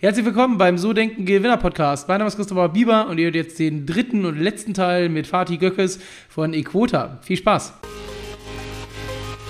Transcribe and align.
Herzlich 0.00 0.24
willkommen 0.24 0.58
beim 0.58 0.78
So 0.78 0.92
Denken 0.92 1.24
Gewinner 1.24 1.56
Podcast. 1.56 2.06
Mein 2.06 2.18
Name 2.18 2.28
ist 2.28 2.36
Christopher 2.36 2.68
Bieber 2.68 3.08
und 3.08 3.18
ihr 3.18 3.24
hört 3.24 3.34
jetzt 3.34 3.58
den 3.58 3.84
dritten 3.84 4.24
und 4.26 4.38
letzten 4.38 4.72
Teil 4.72 5.08
mit 5.08 5.26
Fatih 5.26 5.58
Göckes 5.58 5.98
von 6.28 6.54
Equota. 6.54 7.18
Viel 7.20 7.36
Spaß! 7.36 7.72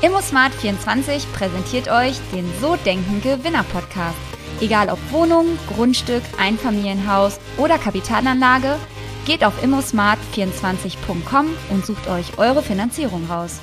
ImmoSmart24 0.01 1.31
präsentiert 1.35 1.91
euch 1.91 2.19
den 2.33 2.47
So 2.63 2.77
Denken 2.77 3.21
Gewinner 3.21 3.63
Podcast. 3.65 4.17
Egal 4.63 4.89
ob 4.89 4.99
Wohnung, 5.13 5.45
Grundstück, 5.77 6.23
Einfamilienhaus 6.41 7.39
oder 7.59 7.77
Kapitalanlage, 7.77 8.77
geht 9.27 9.45
auf 9.45 9.63
immosmart24.com 9.63 11.47
und 11.69 11.85
sucht 11.85 12.09
euch 12.09 12.39
eure 12.39 12.63
Finanzierung 12.63 13.27
raus. 13.27 13.61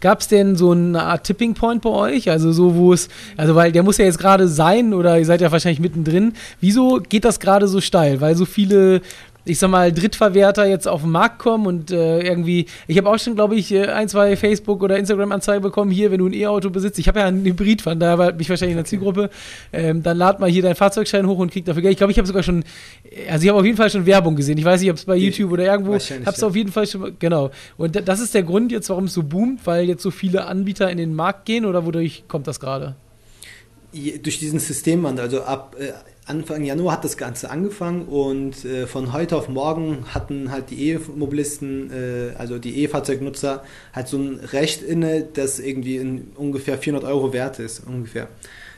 Gab 0.00 0.20
es 0.20 0.28
denn 0.28 0.56
so 0.56 0.72
eine 0.72 1.02
Art 1.02 1.24
Tipping 1.24 1.54
Point 1.54 1.82
bei 1.82 1.90
euch? 1.90 2.30
Also 2.30 2.52
so, 2.52 2.74
wo 2.74 2.92
es, 2.92 3.08
also 3.36 3.54
weil 3.54 3.72
der 3.72 3.82
muss 3.82 3.98
ja 3.98 4.06
jetzt 4.06 4.18
gerade 4.18 4.48
sein 4.48 4.94
oder 4.94 5.18
ihr 5.18 5.26
seid 5.26 5.40
ja 5.40 5.52
wahrscheinlich 5.52 5.80
mittendrin. 5.80 6.32
Wieso 6.60 7.00
geht 7.06 7.24
das 7.24 7.38
gerade 7.38 7.68
so 7.68 7.80
steil? 7.80 8.20
Weil 8.20 8.34
so 8.34 8.46
viele 8.46 9.02
ich 9.44 9.58
sag 9.58 9.70
mal, 9.70 9.92
Drittverwerter 9.92 10.66
jetzt 10.66 10.86
auf 10.86 11.02
den 11.02 11.10
Markt 11.10 11.38
kommen 11.38 11.66
und 11.66 11.90
äh, 11.90 12.20
irgendwie, 12.20 12.66
ich 12.86 12.98
habe 12.98 13.08
auch 13.08 13.18
schon, 13.18 13.34
glaube 13.34 13.56
ich, 13.56 13.72
äh, 13.72 13.86
ein, 13.86 14.08
zwei 14.08 14.36
Facebook- 14.36 14.82
oder 14.82 14.98
Instagram-Anzeigen 14.98 15.62
bekommen, 15.62 15.90
hier, 15.90 16.10
wenn 16.10 16.18
du 16.18 16.26
ein 16.26 16.32
E-Auto 16.32 16.70
besitzt, 16.70 16.98
ich 16.98 17.08
habe 17.08 17.20
ja 17.20 17.26
einen 17.26 17.44
Hybrid, 17.44 17.82
von 17.82 17.98
daher 17.98 18.18
war 18.18 18.32
mich 18.32 18.48
wahrscheinlich 18.50 18.72
in 18.72 18.78
der 18.78 18.84
Zielgruppe, 18.84 19.30
ähm, 19.72 20.02
dann 20.02 20.16
lad 20.16 20.40
mal 20.40 20.50
hier 20.50 20.62
deinen 20.62 20.74
Fahrzeugschein 20.74 21.26
hoch 21.26 21.38
und 21.38 21.50
krieg 21.50 21.64
dafür 21.64 21.82
Geld. 21.82 21.92
Ich 21.92 21.98
glaube, 21.98 22.12
ich 22.12 22.18
habe 22.18 22.26
sogar 22.26 22.42
schon, 22.42 22.64
also 23.28 23.42
ich 23.42 23.48
habe 23.48 23.58
auf 23.58 23.64
jeden 23.64 23.76
Fall 23.76 23.90
schon 23.90 24.06
Werbung 24.06 24.36
gesehen. 24.36 24.58
Ich 24.58 24.64
weiß 24.64 24.80
nicht, 24.80 24.90
ob 24.90 24.96
es 24.96 25.04
bei 25.04 25.16
YouTube 25.16 25.52
oder 25.52 25.64
irgendwo, 25.64 25.92
habe 25.92 25.98
es 25.98 26.40
ja. 26.40 26.46
auf 26.46 26.56
jeden 26.56 26.72
Fall 26.72 26.86
schon, 26.86 27.16
genau. 27.18 27.50
Und 27.76 28.06
das 28.06 28.20
ist 28.20 28.34
der 28.34 28.42
Grund 28.42 28.72
jetzt, 28.72 28.90
warum 28.90 29.04
es 29.04 29.14
so 29.14 29.22
boomt, 29.22 29.66
weil 29.66 29.86
jetzt 29.86 30.02
so 30.02 30.10
viele 30.10 30.46
Anbieter 30.46 30.90
in 30.90 30.98
den 30.98 31.14
Markt 31.14 31.46
gehen 31.46 31.64
oder 31.64 31.86
wodurch 31.86 32.24
kommt 32.28 32.46
das 32.46 32.60
gerade? 32.60 32.94
Durch 33.92 34.38
diesen 34.38 34.60
Systemwandel, 34.60 35.24
also 35.24 35.42
ab 35.42 35.74
äh, 35.78 35.92
Anfang 36.30 36.64
Januar 36.64 36.94
hat 36.94 37.04
das 37.04 37.16
Ganze 37.16 37.50
angefangen 37.50 38.06
und 38.06 38.64
äh, 38.64 38.86
von 38.86 39.12
heute 39.12 39.36
auf 39.36 39.48
morgen 39.48 40.04
hatten 40.14 40.52
halt 40.52 40.70
die 40.70 40.90
E-Mobilisten, 40.90 41.90
äh, 41.90 42.36
also 42.38 42.58
die 42.58 42.84
E-Fahrzeugnutzer, 42.84 43.64
halt 43.92 44.08
so 44.08 44.16
ein 44.16 44.38
Recht 44.38 44.82
inne, 44.82 45.26
das 45.34 45.58
irgendwie 45.58 45.96
in 45.96 46.28
ungefähr 46.36 46.78
400 46.78 47.10
Euro 47.10 47.32
wert 47.32 47.58
ist, 47.58 47.82
ungefähr 47.84 48.28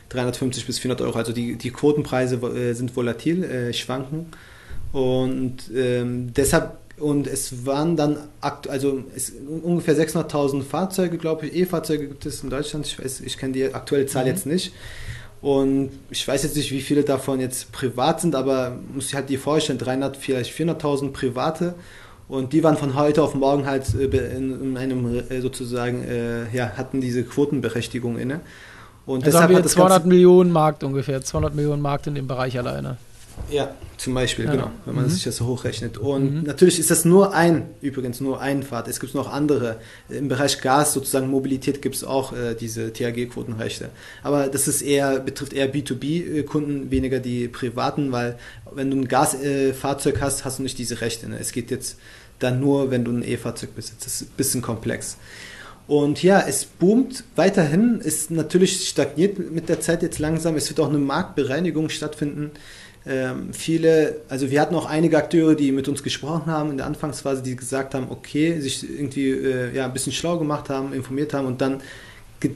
350 0.08 0.66
bis 0.66 0.78
400 0.78 1.06
Euro. 1.06 1.18
Also 1.18 1.32
die, 1.32 1.56
die 1.56 1.70
Quotenpreise 1.70 2.36
äh, 2.36 2.72
sind 2.72 2.96
volatil, 2.96 3.44
äh, 3.44 3.72
schwanken 3.74 4.28
und 4.92 5.70
ähm, 5.74 6.32
deshalb 6.34 6.78
und 6.98 7.26
es 7.26 7.66
waren 7.66 7.96
dann 7.96 8.16
also 8.40 9.02
es, 9.14 9.32
ungefähr 9.62 9.96
600.000 9.96 10.62
Fahrzeuge, 10.62 11.18
glaube 11.18 11.46
ich, 11.46 11.56
E-Fahrzeuge 11.56 12.06
gibt 12.06 12.26
es 12.26 12.42
in 12.42 12.50
Deutschland. 12.50 12.86
Ich 12.86 13.02
weiß, 13.02 13.20
ich 13.20 13.38
kenne 13.38 13.52
die 13.52 13.74
aktuelle 13.74 14.06
Zahl 14.06 14.24
mhm. 14.24 14.30
jetzt 14.30 14.46
nicht. 14.46 14.72
Und 15.42 15.90
ich 16.08 16.26
weiß 16.26 16.44
jetzt 16.44 16.56
nicht, 16.56 16.70
wie 16.70 16.80
viele 16.80 17.02
davon 17.02 17.40
jetzt 17.40 17.72
privat 17.72 18.20
sind, 18.20 18.36
aber 18.36 18.76
muss 18.94 19.08
ich 19.08 19.14
halt 19.14 19.28
dir 19.28 19.40
vorstellen, 19.40 19.78
300, 19.78 20.16
vielleicht 20.16 20.54
400.000 20.56 21.10
private. 21.10 21.74
Und 22.28 22.52
die 22.52 22.62
waren 22.62 22.76
von 22.76 22.94
heute 22.94 23.22
auf 23.22 23.34
morgen 23.34 23.66
halt 23.66 23.92
äh, 23.94 24.36
in, 24.36 24.76
einem 24.76 25.22
äh, 25.28 25.40
sozusagen, 25.40 26.04
äh, 26.04 26.48
ja, 26.56 26.70
hatten 26.76 27.00
diese 27.00 27.24
Quotenberechtigung 27.24 28.18
inne. 28.18 28.40
Und 29.04 29.24
also 29.24 29.36
deshalb 29.36 29.50
haben 29.50 29.64
wir 29.64 29.68
200 29.68 30.06
Millionen 30.06 30.52
Markt 30.52 30.84
ungefähr, 30.84 31.20
200 31.20 31.56
Millionen 31.56 31.82
Markt 31.82 32.06
in 32.06 32.14
dem 32.14 32.28
Bereich 32.28 32.56
alleine. 32.56 32.98
Ja, 33.50 33.74
zum 33.98 34.14
Beispiel, 34.14 34.46
ja. 34.46 34.52
genau, 34.52 34.70
wenn 34.84 34.94
man 34.94 35.04
mhm. 35.04 35.10
sich 35.10 35.24
das 35.24 35.36
so 35.36 35.46
hochrechnet. 35.46 35.98
Und 35.98 36.34
mhm. 36.34 36.42
natürlich 36.42 36.78
ist 36.78 36.90
das 36.90 37.04
nur 37.04 37.34
ein, 37.34 37.66
übrigens 37.80 38.20
nur 38.20 38.40
ein 38.40 38.62
Pfad. 38.62 38.88
Es 38.88 38.98
gibt 38.98 39.14
noch 39.14 39.30
andere. 39.32 39.76
Im 40.08 40.28
Bereich 40.28 40.60
Gas, 40.60 40.92
sozusagen 40.92 41.28
Mobilität, 41.28 41.82
gibt 41.82 41.94
es 41.94 42.02
auch 42.02 42.32
äh, 42.32 42.54
diese 42.54 42.92
THG-Quotenrechte. 42.92 43.90
Aber 44.22 44.48
das 44.48 44.66
ist 44.68 44.82
eher, 44.82 45.20
betrifft 45.20 45.52
eher 45.52 45.72
B2B-Kunden, 45.72 46.90
weniger 46.90 47.20
die 47.20 47.48
privaten, 47.48 48.10
weil 48.12 48.38
wenn 48.72 48.90
du 48.90 48.96
ein 48.96 49.08
Gasfahrzeug 49.08 50.16
äh, 50.16 50.20
hast, 50.20 50.44
hast 50.44 50.58
du 50.58 50.62
nicht 50.62 50.78
diese 50.78 51.00
Rechte. 51.00 51.28
Ne? 51.28 51.38
Es 51.38 51.52
geht 51.52 51.70
jetzt 51.70 51.96
dann 52.38 52.60
nur, 52.60 52.90
wenn 52.90 53.04
du 53.04 53.12
ein 53.12 53.22
E-Fahrzeug 53.22 53.74
besitzt. 53.76 54.04
Das 54.04 54.20
ist 54.20 54.22
ein 54.22 54.36
bisschen 54.36 54.62
komplex. 54.62 55.16
Und 55.86 56.22
ja, 56.22 56.40
es 56.40 56.64
boomt 56.64 57.24
weiterhin, 57.36 58.00
ist 58.00 58.30
natürlich 58.30 58.88
stagniert 58.88 59.38
mit 59.50 59.68
der 59.68 59.80
Zeit 59.80 60.02
jetzt 60.02 60.18
langsam. 60.18 60.56
Es 60.56 60.68
wird 60.68 60.80
auch 60.80 60.88
eine 60.88 60.98
Marktbereinigung 60.98 61.88
stattfinden 61.88 62.52
viele, 63.52 64.20
also 64.28 64.50
wir 64.50 64.60
hatten 64.60 64.76
auch 64.76 64.86
einige 64.86 65.18
Akteure, 65.18 65.56
die 65.56 65.72
mit 65.72 65.88
uns 65.88 66.04
gesprochen 66.04 66.46
haben 66.46 66.70
in 66.70 66.76
der 66.76 66.86
Anfangsphase, 66.86 67.42
die 67.42 67.56
gesagt 67.56 67.94
haben, 67.94 68.06
okay, 68.10 68.60
sich 68.60 68.88
irgendwie 68.88 69.30
äh, 69.30 69.74
ja, 69.74 69.86
ein 69.86 69.92
bisschen 69.92 70.12
schlau 70.12 70.38
gemacht 70.38 70.70
haben, 70.70 70.92
informiert 70.92 71.34
haben 71.34 71.46
und 71.46 71.60
dann 71.60 71.80
äh, 72.44 72.48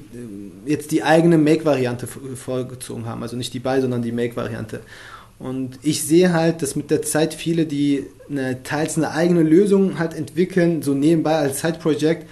jetzt 0.65 0.93
die 0.93 1.03
eigene 1.03 1.37
Make-Variante 1.37 2.07
vorgezogen 2.07 3.07
haben. 3.07 3.23
Also 3.23 3.37
nicht 3.37 3.55
die 3.55 3.59
Buy, 3.59 3.81
sondern 3.81 4.03
die 4.03 4.13
Make-Variante. 4.13 4.81
Und 5.41 5.81
ich 5.83 6.05
sehe 6.05 6.33
halt, 6.33 6.63
dass 6.63 6.77
mit 6.77 6.91
der 6.91 7.03
Zeit 7.03 7.35
viele, 7.35 7.67
die 7.67 8.07
eine, 8.31 8.63
teils 8.63 8.97
eine 8.97 9.11
eigene 9.11 9.43
Lösung 9.43 9.99
halt 9.99 10.15
entwickeln, 10.15 10.83
so 10.83 10.95
nebenbei 10.95 11.35
als 11.35 11.61
Side-Project, 11.61 12.27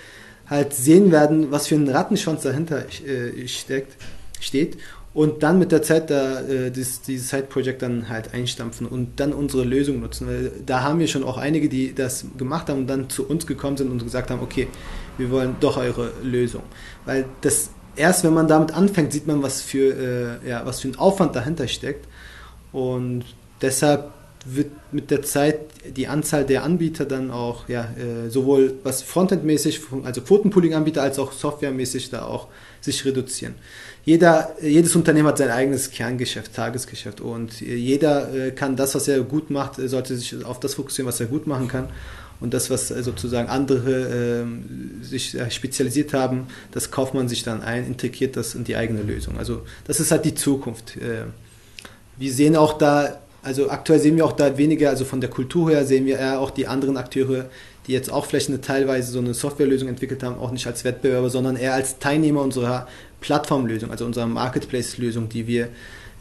halt 0.49 0.73
sehen 0.73 1.11
werden, 1.11 1.51
was 1.51 1.67
für 1.67 1.75
ein 1.75 1.89
Rattenschwanz 1.89 2.43
dahinter 2.43 2.85
äh, 3.07 3.49
steckt, 3.49 3.97
steht 4.41 4.79
und 5.15 5.45
dann 5.45 5.61
mit 5.61 5.71
der 5.71 5.83
Zeit 5.83 6.11
da, 6.11 6.41
äh, 6.41 6.73
das, 6.73 7.01
dieses 7.01 7.31
Side-Project 7.31 7.81
dann 7.83 8.09
halt 8.09 8.35
einstampfen 8.35 8.87
und 8.87 9.21
dann 9.21 9.33
unsere 9.33 9.63
Lösung 9.63 10.01
nutzen. 10.01 10.27
Weil 10.27 10.51
da 10.67 10.83
haben 10.83 10.99
wir 10.99 11.07
schon 11.07 11.23
auch 11.23 11.39
einige, 11.39 11.69
die 11.69 11.95
das 11.95 12.27
gemacht 12.37 12.69
haben 12.69 12.81
und 12.81 12.87
dann 12.89 13.09
zu 13.09 13.27
uns 13.27 13.47
gekommen 13.47 13.77
sind 13.77 13.93
und 13.93 14.03
gesagt 14.03 14.31
haben, 14.31 14.43
okay, 14.43 14.67
wir 15.17 15.31
wollen 15.31 15.55
doch 15.61 15.77
eure 15.77 16.11
Lösung. 16.25 16.65
Weil 17.05 17.27
das 17.43 17.71
erst, 17.95 18.25
wenn 18.25 18.35
man 18.35 18.49
damit 18.49 18.75
anfängt, 18.75 19.13
sieht 19.13 19.29
man, 19.29 19.41
was 19.41 19.63
für, 19.63 20.41
äh, 20.45 20.49
ja, 20.49 20.67
was 20.67 20.81
für 20.81 20.89
ein 20.89 20.97
Aufwand 20.97 21.37
dahinter 21.37 21.69
steckt. 21.69 22.09
Und 22.73 23.25
deshalb 23.63 24.11
wird 24.44 24.71
mit 24.93 25.10
der 25.10 25.22
Zeit 25.22 25.59
die 25.97 26.06
Anzahl 26.06 26.44
der 26.44 26.65
Anbieter 26.65 27.05
dann 27.05 27.31
auch, 27.31 27.69
ja, 27.69 27.88
äh, 27.97 28.28
sowohl 28.28 28.75
was 28.82 29.03
Frontend-mäßig, 29.03 29.81
also 30.05 30.21
Quotenpooling-Anbieter, 30.21 31.03
als 31.03 31.19
auch 31.19 31.32
softwaremäßig 31.32 32.10
da 32.10 32.25
auch 32.25 32.49
sich 32.81 33.05
reduzieren 33.05 33.55
jeder, 34.05 34.55
jedes 34.60 34.94
Unternehmen 34.97 35.28
hat 35.28 35.38
sein 35.38 35.50
eigenes 35.50 35.91
Kerngeschäft, 35.91 36.55
Tagesgeschäft 36.55 37.21
und 37.21 37.60
jeder 37.60 38.32
äh, 38.34 38.50
kann 38.50 38.77
das, 38.77 38.94
was 38.94 39.09
er 39.09 39.21
gut 39.22 39.50
macht, 39.50 39.78
äh, 39.78 39.88
sollte 39.88 40.16
sich 40.16 40.44
auf 40.44 40.61
das 40.61 40.75
fokussieren, 40.75 41.09
was 41.09 41.21
er 41.21 41.26
gut 41.26 41.47
machen 41.47 41.69
kann. 41.69 41.88
Und 42.41 42.53
das, 42.53 42.69
was 42.69 42.91
äh, 42.91 43.03
sozusagen 43.03 43.49
andere 43.49 44.43
äh, 44.43 45.05
sich 45.05 45.37
spezialisiert 45.49 46.12
haben, 46.12 46.49
das 46.72 46.91
kauft 46.91 47.15
man 47.15 47.28
sich 47.28 47.44
dann 47.44 47.62
ein, 47.62 47.87
integriert 47.87 48.37
das 48.37 48.55
in 48.55 48.65
die 48.65 48.76
eigene 48.76 49.03
Lösung. 49.03 49.38
Also 49.38 49.62
das 49.87 50.00
ist 50.00 50.11
halt 50.11 50.25
die 50.26 50.34
Zukunft. 50.34 50.99
Wir 52.16 52.32
sehen 52.32 52.56
auch 52.56 52.76
da, 52.78 53.21
also 53.44 53.71
aktuell 53.71 54.00
sehen 54.00 54.16
wir 54.16 54.25
auch 54.25 54.32
da 54.32 54.56
weniger, 54.59 54.91
also 54.91 55.05
von 55.05 55.21
der 55.21 55.31
Kultur 55.31 55.71
her 55.71 55.84
sehen 55.84 56.06
wir 56.06 56.19
eher 56.19 56.41
auch 56.41 56.50
die 56.50 56.66
anderen 56.66 56.97
Akteure, 56.97 57.47
die 57.87 57.93
jetzt 57.93 58.10
auch 58.10 58.27
vielleicht 58.27 58.49
eine 58.49 58.60
teilweise 58.60 59.12
so 59.12 59.19
eine 59.19 59.34
Softwarelösung 59.34 59.88
entwickelt 59.88 60.22
haben, 60.22 60.38
auch 60.38 60.50
nicht 60.50 60.66
als 60.66 60.84
Wettbewerber, 60.84 61.31
sondern 61.31 61.56
eher 61.56 61.75
als 61.75 61.99
Teilnehmer 61.99 62.43
unserer 62.43 62.88
Plattformlösung, 63.21 63.91
also 63.91 64.05
unserer 64.05 64.27
Marketplace-Lösung, 64.27 65.28
die 65.28 65.47
wir 65.47 65.69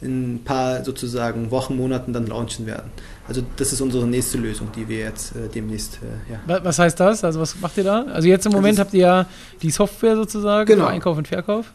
in 0.00 0.34
ein 0.34 0.44
paar 0.44 0.84
sozusagen 0.84 1.50
Wochen, 1.50 1.76
Monaten 1.76 2.12
dann 2.12 2.26
launchen 2.26 2.66
werden. 2.66 2.90
Also 3.26 3.42
das 3.56 3.72
ist 3.72 3.80
unsere 3.80 4.06
nächste 4.06 4.36
Lösung, 4.36 4.68
die 4.76 4.86
wir 4.88 4.98
jetzt 4.98 5.34
äh, 5.34 5.48
demnächst, 5.48 5.98
äh, 6.28 6.32
ja. 6.32 6.60
Was 6.62 6.78
heißt 6.78 7.00
das? 7.00 7.24
Also 7.24 7.40
was 7.40 7.58
macht 7.60 7.78
ihr 7.78 7.84
da? 7.84 8.02
Also 8.02 8.28
jetzt 8.28 8.44
im 8.44 8.52
Moment 8.52 8.78
habt 8.78 8.92
ihr 8.92 9.00
ja 9.00 9.26
die 9.62 9.70
Software 9.70 10.16
sozusagen 10.16 10.66
genau. 10.66 10.86
für 10.86 10.90
Einkauf 10.90 11.16
und 11.16 11.28
Verkauf? 11.28 11.72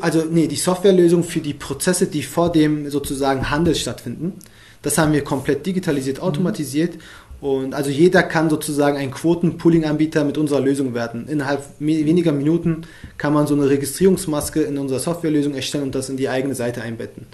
Also 0.00 0.24
nee, 0.28 0.46
die 0.46 0.56
Softwarelösung 0.56 1.22
für 1.22 1.40
die 1.40 1.54
Prozesse, 1.54 2.06
die 2.06 2.22
vor 2.22 2.50
dem 2.50 2.90
sozusagen 2.90 3.50
Handel 3.50 3.74
stattfinden. 3.74 4.34
Das 4.82 4.98
haben 4.98 5.12
wir 5.12 5.22
komplett 5.22 5.66
digitalisiert, 5.66 6.18
mhm. 6.18 6.24
automatisiert 6.24 6.94
mhm. 6.94 7.00
Und 7.40 7.74
also 7.74 7.88
jeder 7.88 8.22
kann 8.22 8.50
sozusagen 8.50 8.98
ein 8.98 9.10
Quoten-Pooling-Anbieter 9.10 10.24
mit 10.24 10.36
unserer 10.36 10.60
Lösung 10.60 10.92
werden. 10.92 11.26
Innerhalb 11.26 11.64
weniger 11.78 12.32
Minuten 12.32 12.82
kann 13.16 13.32
man 13.32 13.46
so 13.46 13.54
eine 13.54 13.68
Registrierungsmaske 13.68 14.60
in 14.60 14.76
unserer 14.76 14.98
Softwarelösung 14.98 15.54
erstellen 15.54 15.84
und 15.84 15.94
das 15.94 16.10
in 16.10 16.18
die 16.18 16.28
eigene 16.28 16.54
Seite 16.54 16.82
einbetten. 16.82 17.26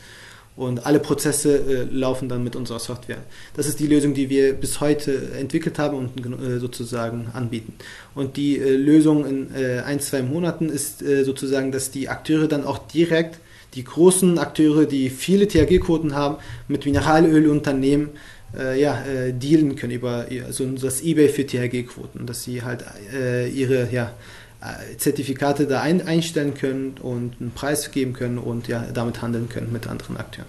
Und 0.54 0.86
alle 0.86 1.00
Prozesse 1.00 1.58
äh, 1.58 1.82
laufen 1.90 2.30
dann 2.30 2.42
mit 2.42 2.56
unserer 2.56 2.78
Software. 2.78 3.18
Das 3.54 3.66
ist 3.66 3.78
die 3.78 3.86
Lösung, 3.86 4.14
die 4.14 4.30
wir 4.30 4.54
bis 4.54 4.80
heute 4.80 5.32
entwickelt 5.38 5.78
haben 5.78 5.98
und 5.98 6.40
äh, 6.40 6.58
sozusagen 6.60 7.28
anbieten. 7.34 7.74
Und 8.14 8.38
die 8.38 8.58
äh, 8.58 8.74
Lösung 8.74 9.26
in 9.26 9.54
äh, 9.54 9.80
ein, 9.80 10.00
zwei 10.00 10.22
Monaten 10.22 10.70
ist 10.70 11.02
äh, 11.02 11.24
sozusagen, 11.24 11.72
dass 11.72 11.90
die 11.90 12.08
Akteure 12.08 12.48
dann 12.48 12.64
auch 12.64 12.78
direkt, 12.78 13.38
die 13.76 13.84
großen 13.84 14.38
Akteure, 14.38 14.86
die 14.86 15.10
viele 15.10 15.46
THG-Quoten 15.46 16.14
haben, 16.14 16.36
mit 16.66 16.86
Mineralölunternehmen 16.86 18.10
äh, 18.58 18.80
ja, 18.80 19.02
äh, 19.04 19.32
dealen 19.32 19.76
können 19.76 19.92
über 19.92 20.26
also 20.46 20.64
das 20.66 21.02
eBay 21.02 21.28
für 21.28 21.46
THG-Quoten, 21.46 22.26
dass 22.26 22.42
sie 22.42 22.62
halt 22.62 22.84
äh, 23.12 23.48
ihre 23.48 23.88
ja, 23.92 24.12
äh, 24.60 24.96
Zertifikate 24.96 25.66
da 25.66 25.82
ein, 25.82 26.06
einstellen 26.06 26.54
können 26.54 26.94
und 27.02 27.34
einen 27.40 27.52
Preis 27.52 27.90
geben 27.90 28.14
können 28.14 28.38
und 28.38 28.68
ja, 28.68 28.86
damit 28.92 29.20
handeln 29.20 29.48
können 29.48 29.72
mit 29.72 29.86
anderen 29.86 30.16
Akteuren. 30.16 30.48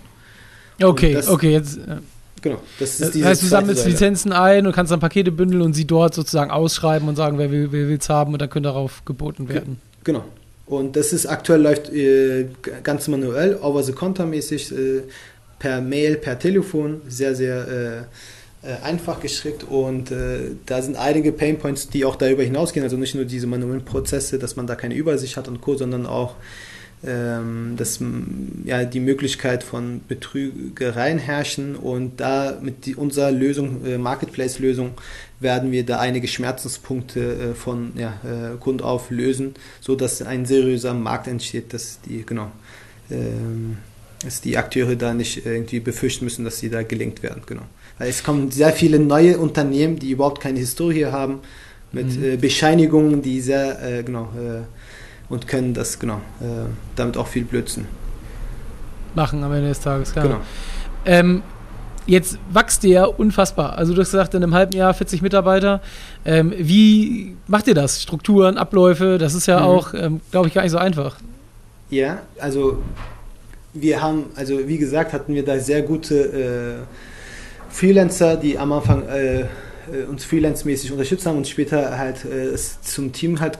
Okay, 0.81 1.13
das, 1.13 1.27
okay, 1.27 1.51
jetzt. 1.51 1.77
Äh, 1.77 1.97
genau, 2.41 2.61
das 2.79 2.99
ist 2.99 3.23
heißt, 3.23 3.41
du 3.41 3.47
sammelst 3.47 3.83
Seite. 3.83 3.89
Lizenzen 3.89 4.31
ein 4.31 4.65
und 4.67 4.73
kannst 4.73 4.91
dann 4.91 4.99
Pakete 4.99 5.31
bündeln 5.31 5.61
und 5.61 5.73
sie 5.73 5.85
dort 5.85 6.13
sozusagen 6.13 6.51
ausschreiben 6.51 7.09
und 7.09 7.15
sagen, 7.15 7.37
wer 7.39 7.51
will 7.51 7.97
es 7.99 8.09
haben 8.09 8.33
und 8.33 8.41
dann 8.41 8.49
können 8.49 8.63
darauf 8.63 9.03
geboten 9.05 9.49
werden. 9.49 9.81
Genau. 10.03 10.23
Und 10.67 10.95
das 10.95 11.13
ist 11.13 11.25
aktuell 11.25 11.61
läuft 11.61 11.89
äh, 11.91 12.47
ganz 12.83 13.07
manuell, 13.07 13.57
over 13.61 13.83
the 13.83 13.93
counter 13.93 14.25
mäßig. 14.25 14.71
Äh, 14.71 15.03
per 15.59 15.81
Mail, 15.81 16.17
per 16.17 16.37
Telefon, 16.37 17.01
sehr, 17.07 17.35
sehr 17.35 18.07
äh, 18.63 18.67
äh, 18.67 18.75
einfach 18.83 19.19
gestrickt 19.19 19.63
und 19.63 20.11
äh, 20.11 20.55
da 20.65 20.81
sind 20.81 20.97
einige 20.97 21.31
Painpoints, 21.31 21.89
die 21.89 22.05
auch 22.05 22.15
darüber 22.15 22.43
hinausgehen, 22.43 22.83
also 22.83 22.97
nicht 22.97 23.15
nur 23.15 23.25
diese 23.25 23.47
manuellen 23.47 23.85
Prozesse, 23.85 24.39
dass 24.39 24.55
man 24.55 24.67
da 24.67 24.75
keine 24.75 24.95
Übersicht 24.95 25.37
hat 25.37 25.47
und 25.47 25.61
Co., 25.61 25.75
sondern 25.75 26.05
auch 26.05 26.35
dass 27.03 27.99
ja, 28.65 28.83
die 28.83 28.99
Möglichkeit 28.99 29.63
von 29.63 30.01
Betrügereien 30.07 31.19
herrschen 31.19 31.75
und 31.75 32.19
da 32.19 32.57
mit 32.59 32.87
die, 32.87 32.95
unserer 32.95 33.31
Lösung, 33.31 33.85
äh, 33.85 33.99
Marketplace-Lösung, 33.99 34.93
werden 35.39 35.71
wir 35.71 35.85
da 35.85 35.99
einige 35.99 36.27
Schmerzenspunkte 36.27 37.51
äh, 37.51 37.53
von 37.53 37.91
ja, 37.95 38.19
äh, 38.23 38.57
Grund 38.57 38.81
auf 38.81 39.11
lösen, 39.11 39.53
sodass 39.79 40.23
ein 40.23 40.47
seriöser 40.47 40.95
Markt 40.95 41.27
entsteht, 41.27 41.73
dass 41.73 41.99
die, 42.01 42.25
genau, 42.25 42.51
ähm, 43.11 43.77
dass 44.23 44.41
die 44.41 44.57
Akteure 44.57 44.95
da 44.95 45.13
nicht 45.13 45.45
irgendwie 45.45 45.79
befürchten 45.79 46.25
müssen, 46.25 46.45
dass 46.45 46.57
sie 46.57 46.69
da 46.69 46.81
gelenkt 46.81 47.21
werden, 47.21 47.43
genau. 47.45 47.63
Weil 47.99 48.09
es 48.09 48.23
kommen 48.23 48.51
sehr 48.51 48.73
viele 48.73 48.99
neue 48.99 49.37
Unternehmen, 49.37 49.99
die 49.99 50.11
überhaupt 50.11 50.41
keine 50.41 50.59
Historie 50.59 51.05
haben, 51.05 51.41
mit 51.91 52.17
mhm. 52.17 52.23
äh, 52.23 52.37
Bescheinigungen, 52.37 53.21
die 53.21 53.39
sehr, 53.41 53.81
äh, 53.81 54.03
genau, 54.03 54.29
äh, 54.35 54.63
und 55.29 55.47
können 55.47 55.73
das, 55.73 55.99
genau, 55.99 56.21
äh, 56.41 56.67
damit 56.95 57.17
auch 57.17 57.27
viel 57.27 57.43
Blödsinn 57.43 57.85
machen 59.17 59.43
am 59.43 59.51
Ende 59.51 59.67
des 59.67 59.81
Tages, 59.81 60.13
klar. 60.13 60.25
Genau. 60.25 60.39
Ähm, 61.05 61.43
jetzt 62.05 62.39
wächst 62.53 62.85
ihr 62.85 62.91
ja 62.91 63.05
unfassbar. 63.05 63.77
Also 63.77 63.93
du 63.93 64.01
hast 64.01 64.11
gesagt, 64.11 64.33
in 64.33 64.43
einem 64.43 64.53
halben 64.53 64.73
Jahr 64.73 64.93
40 64.93 65.21
Mitarbeiter. 65.21 65.81
Ähm, 66.23 66.53
wie 66.57 67.35
macht 67.47 67.67
ihr 67.67 67.73
das? 67.73 68.01
Strukturen, 68.01 68.57
Abläufe, 68.57 69.17
das 69.17 69.33
ist 69.33 69.47
ja 69.47 69.59
mhm. 69.59 69.65
auch, 69.65 69.93
ähm, 69.93 70.21
glaube 70.31 70.47
ich, 70.47 70.53
gar 70.53 70.61
nicht 70.61 70.71
so 70.71 70.77
einfach. 70.77 71.17
Ja, 71.89 72.19
also 72.39 72.81
wir 73.73 74.01
haben, 74.01 74.25
also 74.35 74.67
wie 74.67 74.77
gesagt, 74.77 75.11
hatten 75.11 75.33
wir 75.33 75.43
da 75.43 75.59
sehr 75.59 75.81
gute 75.81 76.15
äh, 76.15 77.73
Freelancer, 77.73 78.37
die 78.37 78.57
am 78.57 78.71
Anfang 78.71 79.07
äh, 79.07 79.45
uns 80.09 80.23
freelance-mäßig 80.25 80.91
unterstützt 80.91 81.25
haben 81.25 81.37
und 81.37 81.47
später 81.47 81.97
halt 81.97 82.25
äh, 82.25 82.55
zum 82.55 83.11
Team 83.13 83.39
halt 83.39 83.57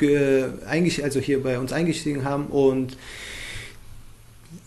eigentlich 0.65 1.03
also 1.03 1.19
hier 1.19 1.41
bei 1.41 1.59
uns 1.59 1.71
eingestiegen 1.71 2.23
haben 2.23 2.47
und 2.47 2.97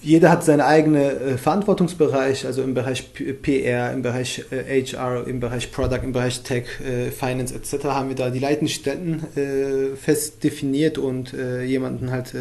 jeder 0.02 0.30
hat 0.30 0.44
seinen 0.44 0.62
eigenen 0.62 1.02
äh, 1.02 1.38
Verantwortungsbereich, 1.38 2.46
also 2.46 2.62
im 2.62 2.74
Bereich 2.74 3.12
PR, 3.12 3.92
im 3.92 4.02
Bereich 4.02 4.44
äh, 4.50 4.82
HR, 4.82 5.26
im 5.26 5.40
Bereich 5.40 5.72
Product, 5.72 6.00
im 6.02 6.12
Bereich 6.12 6.42
Tech, 6.42 6.64
äh, 6.80 7.10
Finance 7.10 7.54
etc. 7.54 7.84
haben 7.84 8.08
wir 8.08 8.16
da 8.16 8.30
die 8.30 8.38
Leitenden 8.38 9.24
äh, 9.36 9.96
fest 9.96 10.42
definiert 10.42 10.98
und 10.98 11.32
jemanden 11.32 12.10
halt 12.10 12.34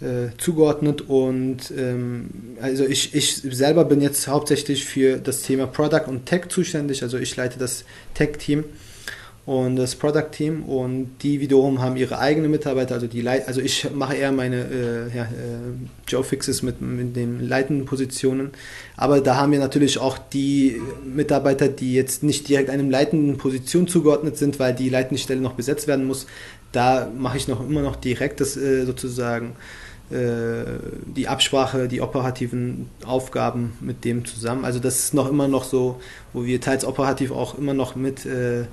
äh, 0.00 0.36
zugeordnet 0.38 1.02
und 1.02 1.72
ähm, 1.76 2.56
also 2.60 2.84
ich, 2.84 3.14
ich 3.14 3.36
selber 3.36 3.84
bin 3.84 4.00
jetzt 4.00 4.26
hauptsächlich 4.28 4.84
für 4.84 5.18
das 5.18 5.42
Thema 5.42 5.66
Product 5.66 6.08
und 6.08 6.26
Tech 6.26 6.48
zuständig, 6.48 7.02
also 7.02 7.18
ich 7.18 7.36
leite 7.36 7.58
das 7.58 7.84
Tech-Team 8.14 8.64
und 9.46 9.76
das 9.76 9.94
Product-Team 9.94 10.62
und 10.62 11.16
die 11.22 11.40
wiederum 11.40 11.82
haben 11.82 11.96
ihre 11.96 12.18
eigenen 12.18 12.50
Mitarbeiter, 12.50 12.94
also 12.94 13.06
die 13.06 13.20
Leit 13.20 13.46
also 13.46 13.60
ich 13.60 13.90
mache 13.94 14.14
eher 14.14 14.32
meine 14.32 14.64
äh, 14.64 15.16
ja, 15.16 15.24
äh, 15.24 15.26
Joe-Fixes 16.08 16.62
mit, 16.62 16.80
mit 16.80 17.14
den 17.14 17.46
leitenden 17.46 17.84
Positionen, 17.84 18.52
aber 18.96 19.20
da 19.20 19.36
haben 19.36 19.52
wir 19.52 19.58
natürlich 19.58 19.98
auch 19.98 20.16
die 20.16 20.80
Mitarbeiter, 21.04 21.68
die 21.68 21.92
jetzt 21.92 22.22
nicht 22.22 22.48
direkt 22.48 22.70
einem 22.70 22.90
leitenden 22.90 23.36
Position 23.36 23.86
zugeordnet 23.86 24.38
sind, 24.38 24.58
weil 24.58 24.74
die 24.74 24.88
leitende 24.88 25.20
Stelle 25.20 25.42
noch 25.42 25.54
besetzt 25.54 25.86
werden 25.86 26.06
muss, 26.06 26.26
da 26.72 27.10
mache 27.16 27.36
ich 27.36 27.46
noch 27.46 27.60
immer 27.60 27.82
noch 27.82 27.96
direkt 27.96 28.40
das 28.40 28.56
äh, 28.56 28.84
sozusagen 28.86 29.52
äh, 30.10 30.64
die 31.06 31.28
Absprache, 31.28 31.88
die 31.88 32.00
operativen 32.00 32.90
Aufgaben 33.06 33.72
mit 33.80 34.04
dem 34.04 34.24
zusammen. 34.24 34.64
Also 34.64 34.78
das 34.78 34.98
ist 34.98 35.14
noch 35.14 35.28
immer 35.28 35.48
noch 35.48 35.64
so, 35.64 36.00
wo 36.32 36.44
wir 36.44 36.60
teils 36.60 36.84
operativ 36.84 37.30
auch 37.30 37.56
immer 37.56 37.74
noch 37.74 37.96
mit, 37.96 38.26
äh, 38.26 38.64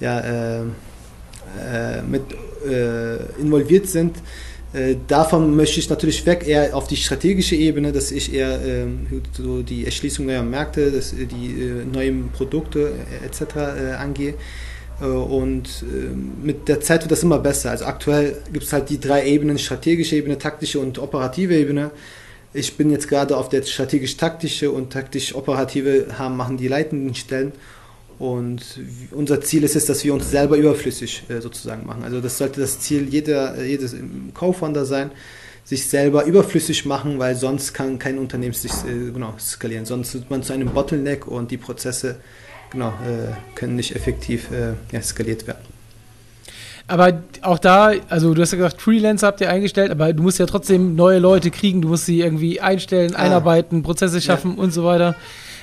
ja, 0.00 0.20
äh, 0.20 0.60
äh 0.60 2.02
mit 2.02 2.22
äh, 2.66 3.40
involviert 3.40 3.88
sind. 3.88 4.16
Äh, 4.72 4.96
davon 5.06 5.54
möchte 5.54 5.78
ich 5.78 5.88
natürlich 5.88 6.26
weg, 6.26 6.46
eher 6.46 6.76
auf 6.76 6.88
die 6.88 6.96
strategische 6.96 7.54
Ebene, 7.54 7.92
dass 7.92 8.10
ich 8.10 8.34
eher 8.34 8.60
ähm, 8.64 9.06
so 9.32 9.62
die 9.62 9.84
Erschließung 9.84 10.26
neuer 10.26 10.42
Märkte, 10.42 10.90
dass 10.90 11.14
die 11.14 11.84
neuen 11.92 12.30
Produkte 12.30 12.92
etc. 13.24 13.56
angehe. 13.98 14.34
Äh, 15.00 15.04
und 15.06 15.82
ähm, 15.82 16.32
mit 16.42 16.68
der 16.68 16.80
Zeit 16.80 17.02
wird 17.02 17.12
das 17.12 17.22
immer 17.22 17.38
besser. 17.38 17.70
Also 17.70 17.84
aktuell 17.84 18.36
gibt 18.52 18.64
es 18.64 18.72
halt 18.72 18.90
die 18.90 19.00
drei 19.00 19.26
Ebenen, 19.26 19.58
strategische 19.58 20.16
Ebene, 20.16 20.38
taktische 20.38 20.80
und 20.80 20.98
operative 20.98 21.56
Ebene. 21.56 21.90
Ich 22.52 22.76
bin 22.76 22.90
jetzt 22.90 23.08
gerade 23.08 23.36
auf 23.36 23.48
der 23.48 23.62
strategisch-taktische 23.62 24.70
und 24.70 24.92
taktisch-operative 24.92 26.06
haben, 26.18 26.36
machen 26.36 26.56
die 26.56 26.68
leitenden 26.68 27.14
Stellen. 27.14 27.52
Und 28.18 28.62
unser 29.10 29.40
Ziel 29.40 29.64
ist 29.64 29.76
es, 29.76 29.86
dass 29.86 30.04
wir 30.04 30.14
uns 30.14 30.30
selber 30.30 30.56
überflüssig 30.56 31.24
äh, 31.28 31.40
sozusagen 31.40 31.86
machen. 31.86 32.04
Also 32.04 32.20
das 32.20 32.38
sollte 32.38 32.60
das 32.60 32.80
Ziel 32.80 33.08
jeder, 33.08 33.62
jedes 33.62 33.94
Co-Founder 34.34 34.84
sein, 34.84 35.10
sich 35.64 35.88
selber 35.88 36.24
überflüssig 36.24 36.84
machen, 36.84 37.18
weil 37.18 37.34
sonst 37.34 37.72
kann 37.72 37.98
kein 37.98 38.18
Unternehmen 38.18 38.54
sich 38.54 38.72
äh, 38.72 39.10
genau, 39.12 39.34
skalieren. 39.38 39.86
Sonst 39.86 40.14
wird 40.14 40.30
man 40.30 40.42
zu 40.42 40.52
einem 40.52 40.68
Bottleneck 40.68 41.26
und 41.26 41.50
die 41.50 41.56
Prozesse 41.56 42.16
genau, 42.70 42.88
äh, 42.88 43.32
können 43.54 43.76
nicht 43.76 43.96
effektiv 43.96 44.50
äh, 44.50 44.74
ja, 44.92 45.02
skaliert 45.02 45.46
werden. 45.46 45.74
Aber 46.86 47.22
auch 47.40 47.58
da, 47.58 47.92
also 48.10 48.34
du 48.34 48.42
hast 48.42 48.52
ja 48.52 48.58
gesagt, 48.58 48.82
Freelancer 48.82 49.28
habt 49.28 49.40
ihr 49.40 49.48
eingestellt, 49.48 49.90
aber 49.90 50.12
du 50.12 50.22
musst 50.22 50.38
ja 50.38 50.44
trotzdem 50.44 50.94
neue 50.94 51.18
Leute 51.18 51.50
kriegen, 51.50 51.80
du 51.80 51.88
musst 51.88 52.04
sie 52.04 52.20
irgendwie 52.20 52.60
einstellen, 52.60 53.14
ah. 53.16 53.20
einarbeiten, 53.20 53.82
Prozesse 53.82 54.20
schaffen 54.20 54.56
ja. 54.56 54.62
und 54.62 54.72
so 54.72 54.84
weiter. 54.84 55.16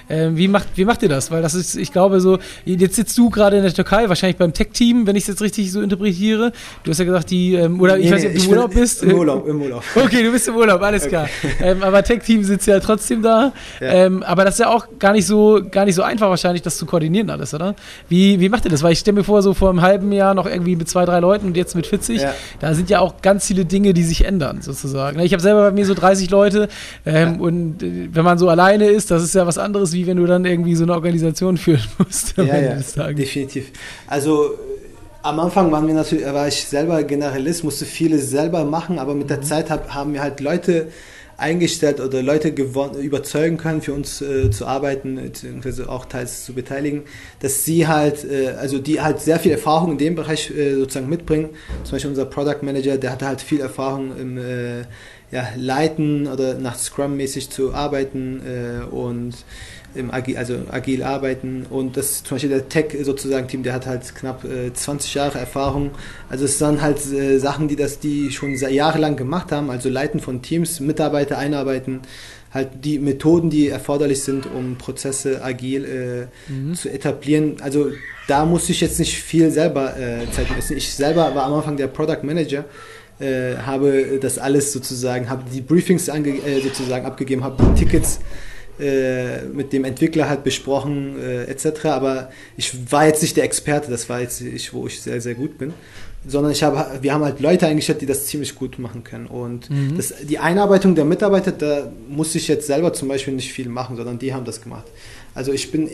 Ähm, 0.10 0.38
wie, 0.38 0.48
macht, 0.48 0.70
wie 0.76 0.86
macht 0.86 1.04
ihr 1.04 1.10
das? 1.10 1.32
Weil 1.32 1.42
das 1.42 1.54
ist, 1.54 1.76
ich 1.76 1.92
glaube, 1.92 2.20
so, 2.20 2.40
jetzt 2.66 2.96
sitzt 2.96 3.18
du 3.18 3.30
gerade 3.30 3.58
in 3.58 3.64
der 3.64 3.74
Türkei, 3.74 4.10
wahrscheinlich 4.10 4.38
beim 4.38 4.54
Tech-Team, 4.54 5.08
wenn 5.08 5.16
ich 5.16 5.24
es 5.24 5.28
jetzt 5.28 5.42
richtig 5.42 5.72
so 5.72 5.82
interpretiere. 5.82 6.52
Du 6.84 6.92
hast 6.92 7.00
ja 7.00 7.06
gesagt, 7.06 7.30
die, 7.32 7.56
ähm, 7.56 7.80
oder 7.80 7.98
ich 7.98 8.06
nee, 8.06 8.12
weiß 8.12 8.24
nicht, 8.24 8.36
ob 8.36 8.38
du 8.38 8.44
im 8.44 8.50
Urlaub 8.50 8.74
bist. 8.74 9.04
Im 9.04 9.14
Urlaub, 9.18 9.48
im 9.48 9.62
Urlaub. 9.62 9.84
Okay, 9.96 10.24
du 10.24 10.32
bist 10.32 10.48
im 10.48 10.56
Urlaub, 10.56 10.82
alles 10.82 11.08
klar. 11.08 11.28
Ähm, 11.62 11.84
aber 11.84 12.02
Tech-Team 12.02 12.44
sitzt 12.44 12.66
ja 12.66 12.80
trotzdem 12.80 13.22
da. 13.22 13.54
Ja. 13.80 13.88
Ähm, 13.88 14.24
aber 14.24 14.46
das 14.46 14.56
ist 14.56 14.60
ja 14.60 14.70
auch 14.70 14.88
gar 14.98 15.14
nicht 15.14 15.28
so, 15.28 15.62
gar 15.70 15.86
nicht 15.86 15.96
so 15.96 16.02
einfach 16.02 16.30
wahrscheinlich, 16.30 16.62
das 16.62 16.78
zu 16.78 16.86
koordinieren 16.86 17.30
alles, 17.30 17.54
oder? 17.54 17.76
Wie, 18.10 18.40
wie 18.40 18.50
macht 18.50 18.66
ihr 18.66 18.72
das? 18.72 18.82
Weil 18.84 18.94
ich 18.94 19.00
stelle 19.00 19.16
mir 19.16 19.24
vor, 19.24 19.42
so 19.42 19.54
vor 19.54 19.70
einem 19.70 19.82
halben 19.82 20.12
Jahr 20.12 20.34
noch 20.34 20.46
irgendwie 20.46 20.76
mit 20.76 20.90
zwei, 20.90 21.06
drei 21.06 21.20
Leuten 21.20 21.48
und 21.48 21.58
jetzt 21.58 21.76
mit 21.76 21.88
40, 21.88 22.22
ja. 22.22 22.34
da 22.60 22.74
sind 22.74 22.90
ja 22.90 23.00
auch 23.00 23.22
ganz 23.22 23.46
viele 23.46 23.66
Dinge, 23.66 23.94
die 23.94 24.04
sich 24.04 24.26
ändern, 24.26 24.62
sozusagen. 24.62 25.20
Ich 25.20 25.34
habe 25.34 25.42
selber 25.42 25.62
bei 25.62 25.72
mir 25.72 25.86
so 25.86 25.94
30 25.94 26.30
Leute 26.30 26.68
ähm, 27.06 27.36
ja. 27.36 27.40
und 27.40 27.84
äh, 27.84 28.10
wenn 28.12 28.24
man 28.24 28.38
so 28.38 28.50
alleine 28.50 28.88
ist, 28.88 29.12
das 29.12 29.24
ist 29.24 29.36
ja 29.36 29.46
was 29.46 29.58
anderes, 29.58 29.91
wie 29.94 30.08
wenn 30.08 30.18
du 30.18 30.26
dann 30.26 30.46
irgendwie 30.46 30.76
so 30.76 30.84
eine 30.84 30.94
Organisation 30.94 31.58
führen 31.58 31.84
musst. 31.98 32.38
Ja, 32.38 32.60
ja, 32.60 33.14
definitiv. 33.14 33.72
Also 34.08 34.58
am 35.24 35.40
Anfang 35.40 35.72
waren 35.72 35.88
wir 35.88 35.94
natürlich, 35.94 36.26
war 36.26 36.48
ich 36.48 36.64
selber 36.64 37.04
Generalist, 37.04 37.64
musste 37.64 37.86
vieles 37.86 38.30
selber 38.30 38.66
machen, 38.66 39.00
aber 39.00 39.14
mit 39.14 39.30
der 39.30 39.38
mhm. 39.38 39.44
Zeit 39.44 39.70
hab, 39.70 39.94
haben 39.94 40.14
wir 40.14 40.22
halt 40.22 40.40
Leute 40.40 40.88
eingestellt 41.38 42.00
oder 42.00 42.22
Leute 42.22 42.50
überzeugen 42.50 43.58
können, 43.58 43.82
für 43.82 43.94
uns 43.94 44.22
äh, 44.22 44.52
zu 44.52 44.68
arbeiten, 44.68 45.16
beziehungsweise 45.16 45.90
auch 45.90 46.06
teils 46.06 46.46
zu 46.46 46.54
beteiligen, 46.54 47.04
dass 47.40 47.66
sie 47.66 47.88
halt, 47.88 48.24
äh, 48.24 48.50
also 48.60 48.78
die 48.78 49.02
halt 49.02 49.22
sehr 49.22 49.40
viel 49.40 49.52
Erfahrung 49.52 49.94
in 49.94 49.98
dem 49.98 50.16
Bereich 50.16 50.52
äh, 50.52 50.76
sozusagen 50.76 51.10
mitbringen. 51.10 51.50
Zum 51.84 51.94
Beispiel 51.94 52.12
unser 52.12 52.26
Product 52.26 52.62
Manager, 52.62 52.98
der 52.98 53.12
hatte 53.12 53.26
halt 53.26 53.42
viel 53.42 53.60
Erfahrung 53.60 54.16
im 54.16 54.38
äh, 54.38 54.84
ja, 55.32 55.48
Leiten 55.56 56.28
oder 56.28 56.56
nach 56.56 56.78
Scrum 56.78 57.18
mäßig 57.18 57.50
zu 57.50 57.74
arbeiten 57.74 58.42
äh, 58.46 58.84
und 58.84 59.34
im 59.94 60.12
Agil, 60.12 60.38
also 60.38 60.56
agil 60.70 61.04
arbeiten 61.04 61.66
und 61.70 61.98
das 61.98 62.24
zum 62.24 62.36
Beispiel 62.36 62.50
der 62.50 62.70
Tech 62.70 62.96
sozusagen 63.04 63.48
Team, 63.48 63.64
der 63.64 63.74
hat 63.74 63.86
halt 63.86 64.16
knapp 64.16 64.44
äh, 64.44 64.74
20 64.74 65.14
Jahre 65.14 65.38
Erfahrung. 65.38 65.92
Also 66.30 66.46
es 66.46 66.58
sind 66.60 66.82
halt 66.82 67.00
äh, 67.12 67.40
Sachen, 67.40 67.68
die 67.68 67.76
das 67.76 68.00
die 68.00 68.32
schon 68.32 68.56
sehr 68.56 68.72
jahrelang 68.72 69.16
gemacht 69.16 69.52
haben, 69.52 69.70
also 69.70 69.90
Leiten 69.90 70.20
von 70.20 70.42
Teams, 70.42 70.80
Mitarbeiter 70.80 71.38
einarbeiten, 71.38 72.02
halt 72.54 72.70
die 72.84 73.00
Methoden, 73.00 73.50
die 73.50 73.70
erforderlich 73.70 74.24
sind, 74.24 74.46
um 74.46 74.78
Prozesse 74.78 75.44
agil 75.44 76.30
äh, 76.50 76.52
mhm. 76.52 76.74
zu 76.74 76.90
etablieren. 76.90 77.58
Also 77.62 77.92
da 78.28 78.46
muss 78.46 78.70
ich 78.70 78.82
jetzt 78.82 79.00
nicht 79.00 79.18
viel 79.18 79.52
selber 79.52 79.98
äh, 79.98 80.30
Zeit 80.32 80.54
messen. 80.56 80.78
Ich 80.78 80.94
selber 80.94 81.34
war 81.36 81.46
am 81.46 81.54
Anfang 81.54 81.78
der 81.78 81.88
Product 81.88 82.24
Manager. 82.24 82.66
Äh, 83.22 83.58
habe 83.58 84.20
das 84.20 84.40
alles 84.40 84.74
sozusagen, 84.74 85.30
habe 85.30 85.44
die 85.54 85.62
Briefings 85.62 86.10
ange, 86.10 86.30
äh, 86.30 86.60
sozusagen 86.62 87.06
abgegeben, 87.06 87.44
habe 87.44 87.64
die 87.64 87.86
Tickets 87.86 88.20
äh, 88.80 89.44
mit 89.44 89.74
dem 89.74 89.84
Entwickler 89.84 90.28
halt 90.28 90.44
besprochen 90.44 91.20
äh, 91.22 91.44
etc. 91.44 91.86
Aber 91.86 92.32
ich 92.58 92.92
war 92.92 93.06
jetzt 93.06 93.22
nicht 93.22 93.38
der 93.38 93.44
Experte, 93.44 93.92
das 93.92 94.10
war 94.10 94.22
jetzt 94.22 94.42
ich, 94.42 94.74
wo 94.74 94.88
ich 94.88 95.02
sehr, 95.02 95.22
sehr 95.22 95.36
gut 95.36 95.60
bin. 95.60 95.74
Sondern 96.26 96.52
ich 96.52 96.64
habe, 96.64 97.00
wir 97.02 97.14
haben 97.14 97.24
halt 97.24 97.40
Leute 97.40 97.68
eingestellt, 97.68 98.02
die 98.02 98.06
das 98.08 98.26
ziemlich 98.26 98.56
gut 98.56 98.80
machen 98.80 99.04
können. 99.04 99.28
Und 99.28 99.70
mhm. 99.70 99.98
das, 99.98 100.14
die 100.24 100.40
Einarbeitung 100.40 100.96
der 100.96 101.06
Mitarbeiter, 101.06 101.52
da 101.52 101.92
muss 102.10 102.34
ich 102.34 102.48
jetzt 102.48 102.66
selber 102.66 102.94
zum 102.94 103.08
Beispiel 103.08 103.34
nicht 103.36 103.54
viel 103.54 103.70
machen, 103.70 103.98
sondern 103.98 104.18
die 104.18 104.34
haben 104.34 104.46
das 104.46 104.62
gemacht. 104.62 104.86
Also 105.36 105.52
ich 105.52 105.72
bin 105.72 105.90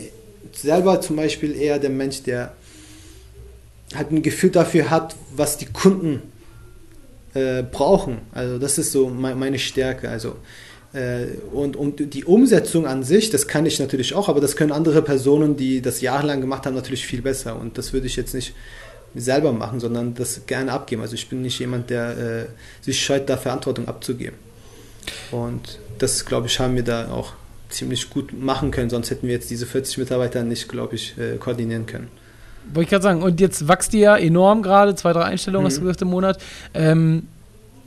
selber 0.52 1.00
zum 1.02 1.16
Beispiel 1.16 1.54
eher 1.54 1.78
der 1.78 1.90
Mensch, 1.90 2.22
der 2.22 2.52
halt 3.94 4.12
ein 4.12 4.22
Gefühl 4.22 4.50
dafür 4.50 4.88
hat, 4.88 5.14
was 5.34 5.58
die 5.58 5.66
Kunden 5.66 6.22
äh, 7.38 7.62
brauchen. 7.62 8.18
Also 8.32 8.58
das 8.58 8.78
ist 8.78 8.92
so 8.92 9.08
meine 9.08 9.58
Stärke. 9.58 10.08
Also 10.08 10.36
Äh, 10.92 11.26
und, 11.52 11.76
und 11.76 12.14
die 12.14 12.24
Umsetzung 12.24 12.86
an 12.86 13.02
sich, 13.02 13.28
das 13.30 13.46
kann 13.46 13.66
ich 13.66 13.78
natürlich 13.78 14.14
auch, 14.14 14.28
aber 14.28 14.40
das 14.40 14.56
können 14.56 14.72
andere 14.72 15.02
Personen, 15.02 15.56
die 15.56 15.82
das 15.82 16.00
jahrelang 16.00 16.40
gemacht 16.40 16.64
haben, 16.64 16.74
natürlich 16.74 17.04
viel 17.06 17.20
besser. 17.22 17.60
Und 17.60 17.76
das 17.76 17.92
würde 17.92 18.06
ich 18.06 18.16
jetzt 18.16 18.34
nicht 18.34 18.54
selber 19.14 19.52
machen, 19.52 19.80
sondern 19.80 20.14
das 20.14 20.46
gerne 20.46 20.72
abgeben. 20.72 21.02
Also 21.02 21.14
ich 21.14 21.28
bin 21.28 21.42
nicht 21.42 21.58
jemand, 21.58 21.90
der 21.90 22.18
äh, 22.18 22.46
sich 22.80 23.02
scheut, 23.02 23.28
da 23.28 23.36
Verantwortung 23.36 23.86
abzugeben. 23.86 24.38
Und 25.30 25.78
das, 25.98 26.24
glaube 26.24 26.46
ich, 26.46 26.58
haben 26.58 26.74
wir 26.74 26.84
da 26.84 27.10
auch 27.10 27.32
ziemlich 27.68 28.08
gut 28.08 28.32
machen 28.32 28.70
können, 28.70 28.88
sonst 28.88 29.10
hätten 29.10 29.26
wir 29.26 29.34
jetzt 29.34 29.50
diese 29.50 29.66
40 29.66 29.98
Mitarbeiter 29.98 30.42
nicht, 30.42 30.68
glaube 30.68 30.94
ich, 30.94 31.18
äh, 31.18 31.36
koordinieren 31.36 31.84
können. 31.84 32.08
Wollte 32.72 32.82
ich 32.82 32.88
gerade 32.90 33.02
sagen, 33.02 33.22
und 33.22 33.40
jetzt 33.40 33.68
wächst 33.68 33.94
ihr 33.94 34.00
ja 34.00 34.16
enorm 34.16 34.62
gerade, 34.62 34.94
zwei, 34.94 35.12
drei 35.12 35.24
Einstellungen 35.24 35.64
mhm. 35.64 35.68
hast 35.68 35.76
du 35.78 35.82
gesagt 35.82 36.02
im 36.02 36.08
Monat. 36.08 36.38
Ähm, 36.74 37.28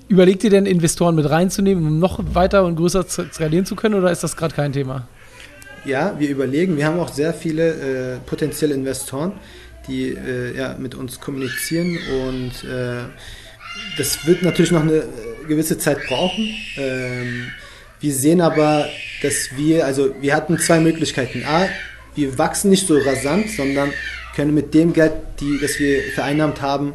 überlegt 0.07 0.43
ihr 0.43 0.49
denn, 0.49 0.65
Investoren 0.65 1.15
mit 1.15 1.29
reinzunehmen, 1.29 1.85
um 1.85 1.99
noch 1.99 2.19
weiter 2.33 2.65
und 2.65 2.75
größer 2.75 3.05
skalieren 3.07 3.65
zu 3.65 3.75
können, 3.75 3.95
oder 3.95 4.11
ist 4.11 4.23
das 4.23 4.35
gerade 4.35 4.53
kein 4.53 4.73
Thema? 4.73 5.07
Ja, 5.85 6.15
wir 6.19 6.29
überlegen. 6.29 6.77
Wir 6.77 6.85
haben 6.85 6.99
auch 6.99 7.11
sehr 7.11 7.33
viele 7.33 8.15
äh, 8.15 8.17
potenzielle 8.25 8.75
Investoren, 8.75 9.33
die 9.87 10.09
äh, 10.09 10.55
ja, 10.55 10.75
mit 10.77 10.95
uns 10.95 11.19
kommunizieren 11.19 11.97
und 12.25 12.69
äh, 12.69 13.03
das 13.97 14.25
wird 14.27 14.43
natürlich 14.43 14.71
noch 14.71 14.81
eine 14.81 14.97
äh, 14.97 15.05
gewisse 15.47 15.77
Zeit 15.77 15.97
brauchen. 16.07 16.53
Ähm, 16.77 17.47
wir 17.99 18.13
sehen 18.13 18.41
aber, 18.41 18.87
dass 19.21 19.55
wir, 19.55 19.85
also 19.85 20.15
wir 20.19 20.35
hatten 20.35 20.57
zwei 20.59 20.79
Möglichkeiten. 20.79 21.43
A, 21.45 21.67
wir 22.15 22.37
wachsen 22.37 22.69
nicht 22.69 22.87
so 22.87 22.97
rasant, 22.97 23.49
sondern 23.51 23.91
können 24.35 24.53
mit 24.53 24.73
dem 24.73 24.93
Geld, 24.93 25.13
die, 25.39 25.59
das 25.61 25.79
wir 25.79 26.01
vereinnahmt 26.13 26.61
haben, 26.61 26.93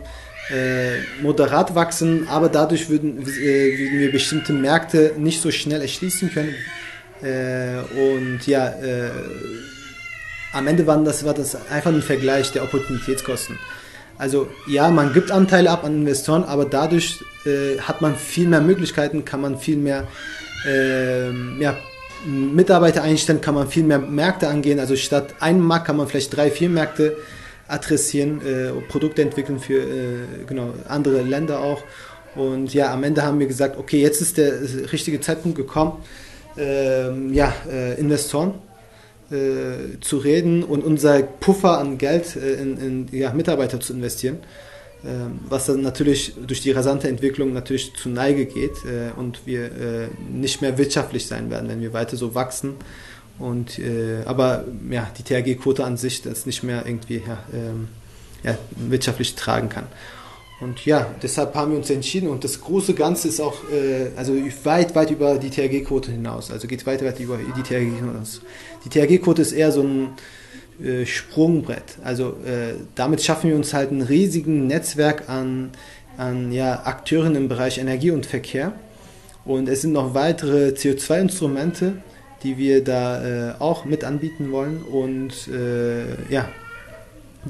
äh, 0.51 0.99
moderat 1.23 1.75
wachsen, 1.75 2.29
aber 2.29 2.49
dadurch 2.49 2.89
würden, 2.89 3.23
äh, 3.23 3.79
würden 3.79 3.99
wir 3.99 4.13
bestimmte 4.13 4.53
Märkte 4.53 5.13
nicht 5.19 5.41
so 5.41 5.51
schnell 5.51 5.83
erschließen 5.83 6.33
können. 6.33 6.55
Äh, 7.23 7.79
und 7.99 8.47
ja, 8.47 8.69
äh, 8.69 9.11
am 10.53 10.67
Ende 10.67 10.87
war 10.87 11.03
das, 11.03 11.25
war 11.25 11.35
das 11.35 11.57
einfach 11.71 11.93
ein 11.93 12.03
Vergleich 12.03 12.53
der 12.53 12.63
Opportunitätskosten. 12.63 13.59
Also 14.19 14.49
ja, 14.67 14.91
man 14.91 15.13
gibt 15.13 15.31
Anteile 15.31 15.71
ab 15.71 15.85
an 15.85 15.95
Investoren, 15.95 16.45
aber 16.45 16.65
dadurch 16.65 17.23
äh, 17.45 17.79
hat 17.81 18.01
man 18.01 18.17
viel 18.17 18.49
mehr 18.49 18.61
Möglichkeiten, 18.63 19.25
kann 19.25 19.41
man 19.41 19.59
viel 19.59 19.77
mehr 19.77 20.07
ähm, 20.67 21.59
ja, 21.61 21.77
Mitarbeiter 22.25 23.03
einstellen, 23.03 23.41
kann 23.41 23.55
man 23.55 23.69
viel 23.69 23.85
mehr 23.85 23.99
Märkte 23.99 24.49
angehen. 24.49 24.81
Also 24.81 24.97
statt 24.97 25.35
einem 25.41 25.61
Markt 25.61 25.87
kann 25.87 25.97
man 25.97 26.09
vielleicht 26.09 26.37
drei, 26.37 26.51
vier 26.51 26.69
Märkte 26.69 27.17
adressieren, 27.69 28.41
äh, 28.47 28.73
Produkte 28.89 29.23
entwickeln 29.23 29.59
für 29.59 29.79
äh, 29.81 30.45
genau, 30.47 30.75
andere 30.89 31.23
Länder 31.23 31.61
auch. 31.61 31.83
Und 32.35 32.75
ja, 32.75 32.93
am 32.93 33.03
Ende 33.03 33.23
haben 33.23 33.39
wir 33.39 33.47
gesagt, 33.47 33.79
okay, 33.79 34.01
jetzt 34.01 34.21
ist 34.21 34.37
der 34.37 34.53
richtige 34.93 35.21
Zeitpunkt 35.21 35.57
gekommen, 35.57 36.03
ähm, 36.59 37.33
ja, 37.33 37.53
äh, 37.71 37.99
Investoren 37.99 38.55
äh, 39.31 39.99
zu 40.01 40.19
reden 40.19 40.63
und 40.63 40.85
unser 40.85 41.23
Puffer 41.23 41.79
an 41.79 41.99
Geld 41.99 42.37
äh, 42.37 42.55
in, 42.55 42.79
in 42.79 43.09
ja, 43.11 43.33
Mitarbeiter 43.33 43.81
zu 43.81 43.93
investieren. 43.95 44.39
Ähm, 45.07 45.39
was 45.49 45.67
dann 45.67 45.83
natürlich 45.83 46.35
durch 46.47 46.63
die 46.63 46.73
rasante 46.73 47.09
Entwicklung 47.09 47.53
natürlich 47.53 47.95
zu 47.95 48.09
Neige 48.09 48.47
geht 48.47 48.85
äh, 48.85 49.13
und 49.17 49.47
wir 49.47 49.65
äh, 49.67 50.09
nicht 50.31 50.63
mehr 50.63 50.79
wirtschaftlich 50.79 51.27
sein 51.27 51.49
werden, 51.51 51.69
wenn 51.69 51.81
wir 51.81 51.93
weiter 51.93 52.17
so 52.17 52.35
wachsen. 52.35 52.75
Und, 53.39 53.79
äh, 53.79 54.23
aber 54.25 54.65
ja, 54.91 55.09
die 55.17 55.23
THG-Quote 55.23 55.85
an 55.85 55.97
sich 55.97 56.23
das 56.23 56.47
nicht 56.47 56.63
mehr 56.63 56.87
irgendwie 56.87 57.23
ja, 57.27 57.39
ähm, 57.53 57.89
ja, 58.43 58.59
wirtschaftlich 58.77 59.35
tragen 59.37 59.69
kann. 59.69 59.87
Und 60.61 60.85
ja, 60.87 61.15
deshalb 61.23 61.55
haben 61.55 61.73
wir 61.73 61.79
uns 61.79 61.91
entschieden 61.91 62.29
und 62.29 62.43
das 62.43 62.63
große 62.63 62.95
Ganze 62.95 63.29
ist 63.29 63.41
auch 63.41 63.57
äh, 63.71 64.09
also 64.17 64.35
weit, 64.65 64.95
weit 64.95 65.11
über 65.11 65.37
die 65.37 65.51
THG-Quote 65.51 66.11
hinaus. 66.11 66.51
Also 66.51 66.67
geht 66.67 66.85
weit, 66.87 67.05
weit 67.05 67.21
über 67.21 67.39
die 67.39 67.63
THG 67.63 67.99
hinaus. 68.01 68.41
Die 68.85 68.89
THG-Quote 68.89 69.43
ist 69.43 69.53
eher 69.53 69.71
so 69.71 69.83
ein 69.83 70.09
äh, 70.83 71.07
Sprungbrett. 71.07 71.99
Also 72.05 72.37
äh, 72.45 72.75
damit 72.95 73.23
schaffen 73.23 73.51
wir 73.51 73.57
uns 73.57 73.73
halt 73.75 73.91
ein 73.91 74.03
riesigen 74.03 74.67
Netzwerk 74.67 75.29
an, 75.29 75.71
an 76.17 76.53
ja, 76.53 76.83
Akteuren 76.85 77.35
im 77.35 77.49
Bereich 77.49 77.79
Energie 77.79 78.11
und 78.11 78.27
Verkehr. 78.27 78.73
Und 79.45 79.69
es 79.69 79.83
sind 79.83 79.93
noch 79.93 80.15
weitere 80.15 80.71
CO2-Instrumente, 80.71 81.93
die 82.43 82.59
wir 82.59 82.83
da 82.83 83.51
äh, 83.51 83.55
auch 83.59 83.85
mit 83.85 84.05
anbieten 84.05 84.51
wollen. 84.51 84.83
Und 84.83 85.49
äh, 85.49 86.31
ja, 86.31 86.49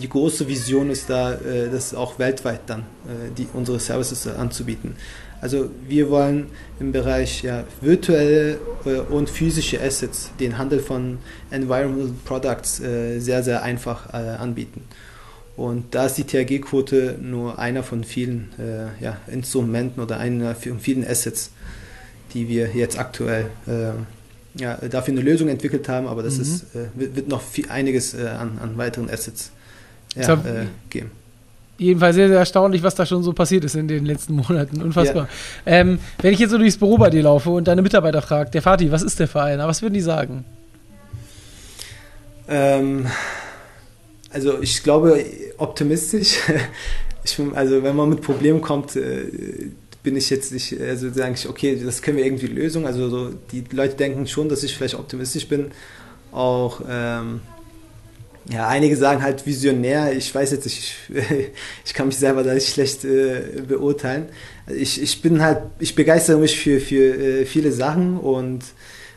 die 0.01 0.09
große 0.09 0.47
Vision 0.47 0.91
ist 0.91 1.11
da, 1.11 1.35
äh, 1.35 1.71
das 1.71 1.95
auch 1.95 2.19
weltweit 2.19 2.61
dann 2.67 2.81
äh, 2.81 3.33
die, 3.37 3.49
unsere 3.53 3.81
Services 3.81 4.27
anzubieten. 4.27 4.95
Also 5.41 5.71
wir 5.87 6.11
wollen 6.11 6.47
im 6.81 6.93
Bereich 6.93 7.43
ja, 7.43 7.65
virtuelle 7.81 8.59
äh, 8.85 8.97
und 9.11 9.29
physische 9.29 9.81
Assets 9.81 10.31
den 10.41 10.59
Handel 10.59 10.81
von 10.81 11.19
Environmental 11.51 12.15
Products 12.25 12.81
äh, 12.81 13.19
sehr, 13.21 13.43
sehr 13.43 13.63
einfach 13.63 14.13
äh, 14.13 14.17
anbieten. 14.17 14.83
Und 15.57 15.95
da 15.95 16.07
ist 16.07 16.19
die 16.19 16.25
THG-Quote 16.25 17.17
nur 17.21 17.59
einer 17.59 17.83
von 17.83 18.05
vielen 18.05 18.51
äh, 18.59 19.03
ja, 19.03 19.17
Instrumenten 19.27 20.03
oder 20.03 20.19
einer 20.19 20.55
von 20.55 20.81
vielen 20.81 21.07
Assets, 21.07 21.51
die 22.35 22.49
wir 22.49 22.75
jetzt 22.75 22.99
aktuell 22.99 23.47
ja, 24.59 24.75
dafür 24.77 25.13
eine 25.13 25.21
Lösung 25.21 25.49
entwickelt 25.49 25.89
haben, 25.89 26.07
aber 26.07 26.23
das 26.23 26.37
mhm. 26.37 26.43
ist, 26.43 26.67
wird 26.95 27.29
noch 27.29 27.41
viel, 27.41 27.71
einiges 27.71 28.15
an, 28.15 28.59
an 28.61 28.77
weiteren 28.77 29.09
Assets 29.09 29.53
ja, 30.17 30.35
äh, 30.35 30.67
geben. 30.91 31.11
Jedenfalls 31.79 32.17
sehr, 32.17 32.29
sehr 32.29 32.39
erstaunlich, 32.39 32.83
was 32.83 32.95
da 32.95 33.05
schon 33.05 33.23
so 33.23 33.33
passiert 33.35 33.65
ist 33.65 33.77
in 33.77 33.87
den 33.87 34.07
letzten 34.07 34.35
Monaten. 34.35 34.81
Unfassbar. 34.81 35.29
Ja. 35.67 35.73
Ähm, 35.73 35.99
wenn 36.23 36.33
ich 36.33 36.39
jetzt 36.39 36.51
so 36.51 36.59
durchs 36.59 36.79
Büro 36.79 36.97
bei 36.97 37.11
dir 37.11 37.23
laufe 37.23 37.51
und 37.51 37.69
deine 37.69 37.83
Mitarbeiter 37.83 38.23
fragt, 38.23 38.55
der 38.55 38.63
Vati, 38.63 38.91
was 38.91 39.03
ist 39.03 39.21
der 39.21 39.29
Verein? 39.29 39.59
Was 39.59 39.83
würden 39.83 39.95
die 39.95 40.01
sagen? 40.01 40.45
Ähm, 42.49 43.07
also 44.31 44.61
ich 44.63 44.83
glaube 44.83 45.25
optimistisch. 45.59 46.39
Ich, 47.25 47.41
also 47.55 47.83
wenn 47.83 47.97
man 47.97 48.09
mit 48.09 48.23
Problemen 48.23 48.61
kommt, 48.61 48.95
äh, 48.95 49.25
bin 50.05 50.17
ich 50.17 50.31
jetzt 50.31 50.53
nicht, 50.53 50.81
also 50.81 51.11
sage 51.11 51.35
ich, 51.35 51.49
okay, 51.49 51.77
das 51.85 52.01
können 52.01 52.19
wir 52.19 52.25
irgendwie 52.25 52.47
lösen. 52.47 52.87
Also 52.87 53.09
so, 53.09 53.31
die 53.51 53.65
Leute 53.73 53.97
denken 53.97 54.29
schon, 54.29 54.49
dass 54.49 54.63
ich 54.63 54.77
vielleicht 54.77 54.95
optimistisch 54.95 55.49
bin. 55.49 55.73
Auch 56.31 56.83
ähm, 56.89 57.41
ja, 58.49 58.69
einige 58.69 58.97
sagen 58.97 59.23
halt 59.23 59.45
visionär. 59.47 60.13
Ich 60.13 60.33
weiß 60.35 60.53
jetzt 60.53 60.67
ich, 60.67 60.95
ich 61.85 61.95
kann 61.95 62.09
mich 62.09 62.17
selber 62.17 62.43
da 62.43 62.55
nicht 62.55 62.69
schlecht 62.69 63.05
äh, 63.05 63.63
beurteilen. 63.67 64.27
Ich, 64.69 65.01
ich 65.01 65.23
bin 65.23 65.43
halt, 65.43 65.63
ich 65.79 65.95
begeistere 65.95 66.39
mich 66.39 66.59
für, 66.59 66.81
für 66.81 67.15
äh, 67.15 67.47
viele 67.47 67.73
Sachen 67.73 68.19
und 68.19 68.65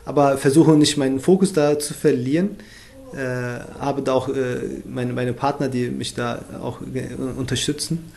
aber 0.05 0.37
versuche 0.37 0.71
nicht 0.71 0.97
meinen 0.97 1.19
Fokus 1.19 1.53
da 1.53 1.77
zu 1.77 1.93
verlieren. 1.93 2.57
Äh, 3.13 3.17
habe 3.79 4.01
da 4.01 4.13
auch 4.13 4.29
äh, 4.29 4.57
meine, 4.85 5.13
meine 5.13 5.33
Partner, 5.33 5.67
die 5.67 5.89
mich 5.89 6.15
da 6.15 6.43
auch 6.61 6.79
unterstützen. 7.37 8.11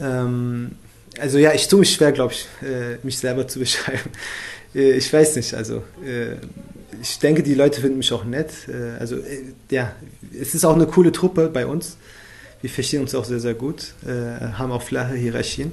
Ähm, 0.00 0.72
also 1.18 1.38
ja, 1.38 1.52
ich 1.52 1.68
tue 1.68 1.80
mich 1.80 1.92
schwer, 1.92 2.12
glaube 2.12 2.32
ich, 2.32 2.46
äh, 2.62 2.98
mich 3.02 3.18
selber 3.18 3.48
zu 3.48 3.58
beschreiben. 3.60 4.10
Äh, 4.74 4.92
ich 4.92 5.12
weiß 5.12 5.36
nicht, 5.36 5.54
also 5.54 5.82
ich 7.02 7.18
denke, 7.18 7.42
die 7.42 7.54
Leute 7.54 7.80
finden 7.80 7.98
mich 7.98 8.12
auch 8.12 8.24
nett. 8.24 8.50
Äh, 8.68 8.98
also 8.98 9.16
äh, 9.16 9.52
ja, 9.70 9.92
es 10.40 10.54
ist 10.54 10.64
auch 10.64 10.74
eine 10.74 10.86
coole 10.86 11.12
Truppe 11.12 11.48
bei 11.48 11.66
uns. 11.66 11.96
Wir 12.60 12.70
verstehen 12.70 13.02
uns 13.02 13.14
auch 13.14 13.24
sehr, 13.24 13.40
sehr 13.40 13.54
gut, 13.54 13.94
äh, 14.06 14.52
haben 14.52 14.70
auch 14.70 14.82
flache 14.82 15.14
Hierarchien 15.14 15.72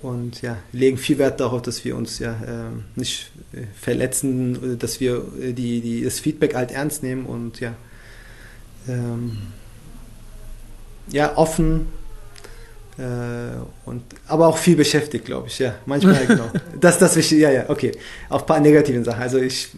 und 0.00 0.42
ja, 0.42 0.56
legen 0.72 0.96
viel 0.96 1.18
Wert 1.18 1.40
darauf, 1.40 1.60
dass 1.60 1.84
wir 1.84 1.96
uns 1.96 2.18
ja 2.18 2.36
nicht 2.94 3.30
verletzen, 3.78 4.78
dass 4.78 5.00
wir 5.00 5.22
die, 5.36 5.80
die, 5.80 6.04
das 6.04 6.20
Feedback 6.20 6.54
halt 6.54 6.70
ernst 6.70 7.02
nehmen 7.02 7.26
und 7.26 7.60
ja, 7.60 7.74
ähm, 8.88 9.38
ja 11.10 11.36
offen 11.36 11.80
äh, 11.80 11.97
und, 13.84 14.02
aber 14.26 14.48
auch 14.48 14.58
viel 14.58 14.74
beschäftigt, 14.74 15.24
glaube 15.24 15.46
ich, 15.46 15.58
ja. 15.60 15.74
Manchmal, 15.86 16.16
genau. 16.26 16.50
Das 16.80 16.98
das 16.98 17.14
wichtig, 17.14 17.38
ja, 17.38 17.50
ja, 17.50 17.64
okay. 17.68 17.92
Auf 18.28 18.42
ein 18.42 18.46
paar 18.46 18.60
negativen 18.60 19.04
Sachen. 19.04 19.22
Also 19.22 19.38
ich 19.38 19.68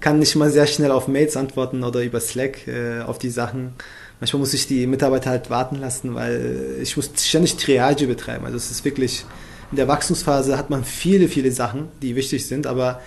kann 0.00 0.18
nicht 0.18 0.34
mal 0.34 0.50
sehr 0.50 0.66
schnell 0.66 0.90
auf 0.90 1.06
Mails 1.06 1.36
antworten 1.36 1.84
oder 1.84 2.02
über 2.02 2.20
Slack 2.20 2.66
äh, 2.66 3.00
auf 3.02 3.18
die 3.18 3.30
Sachen. 3.30 3.74
Manchmal 4.18 4.40
muss 4.40 4.54
ich 4.54 4.66
die 4.66 4.86
Mitarbeiter 4.86 5.30
halt 5.30 5.50
warten 5.50 5.76
lassen, 5.76 6.14
weil 6.14 6.78
ich 6.82 6.96
muss 6.96 7.10
ständig 7.16 7.56
Triage 7.56 8.06
betreiben. 8.06 8.44
Also 8.44 8.56
es 8.56 8.70
ist 8.70 8.84
wirklich, 8.84 9.24
in 9.70 9.76
der 9.76 9.86
Wachstumsphase 9.86 10.58
hat 10.58 10.70
man 10.70 10.84
viele, 10.84 11.28
viele 11.28 11.52
Sachen, 11.52 11.88
die 12.02 12.16
wichtig 12.16 12.46
sind, 12.46 12.66
aber 12.66 13.00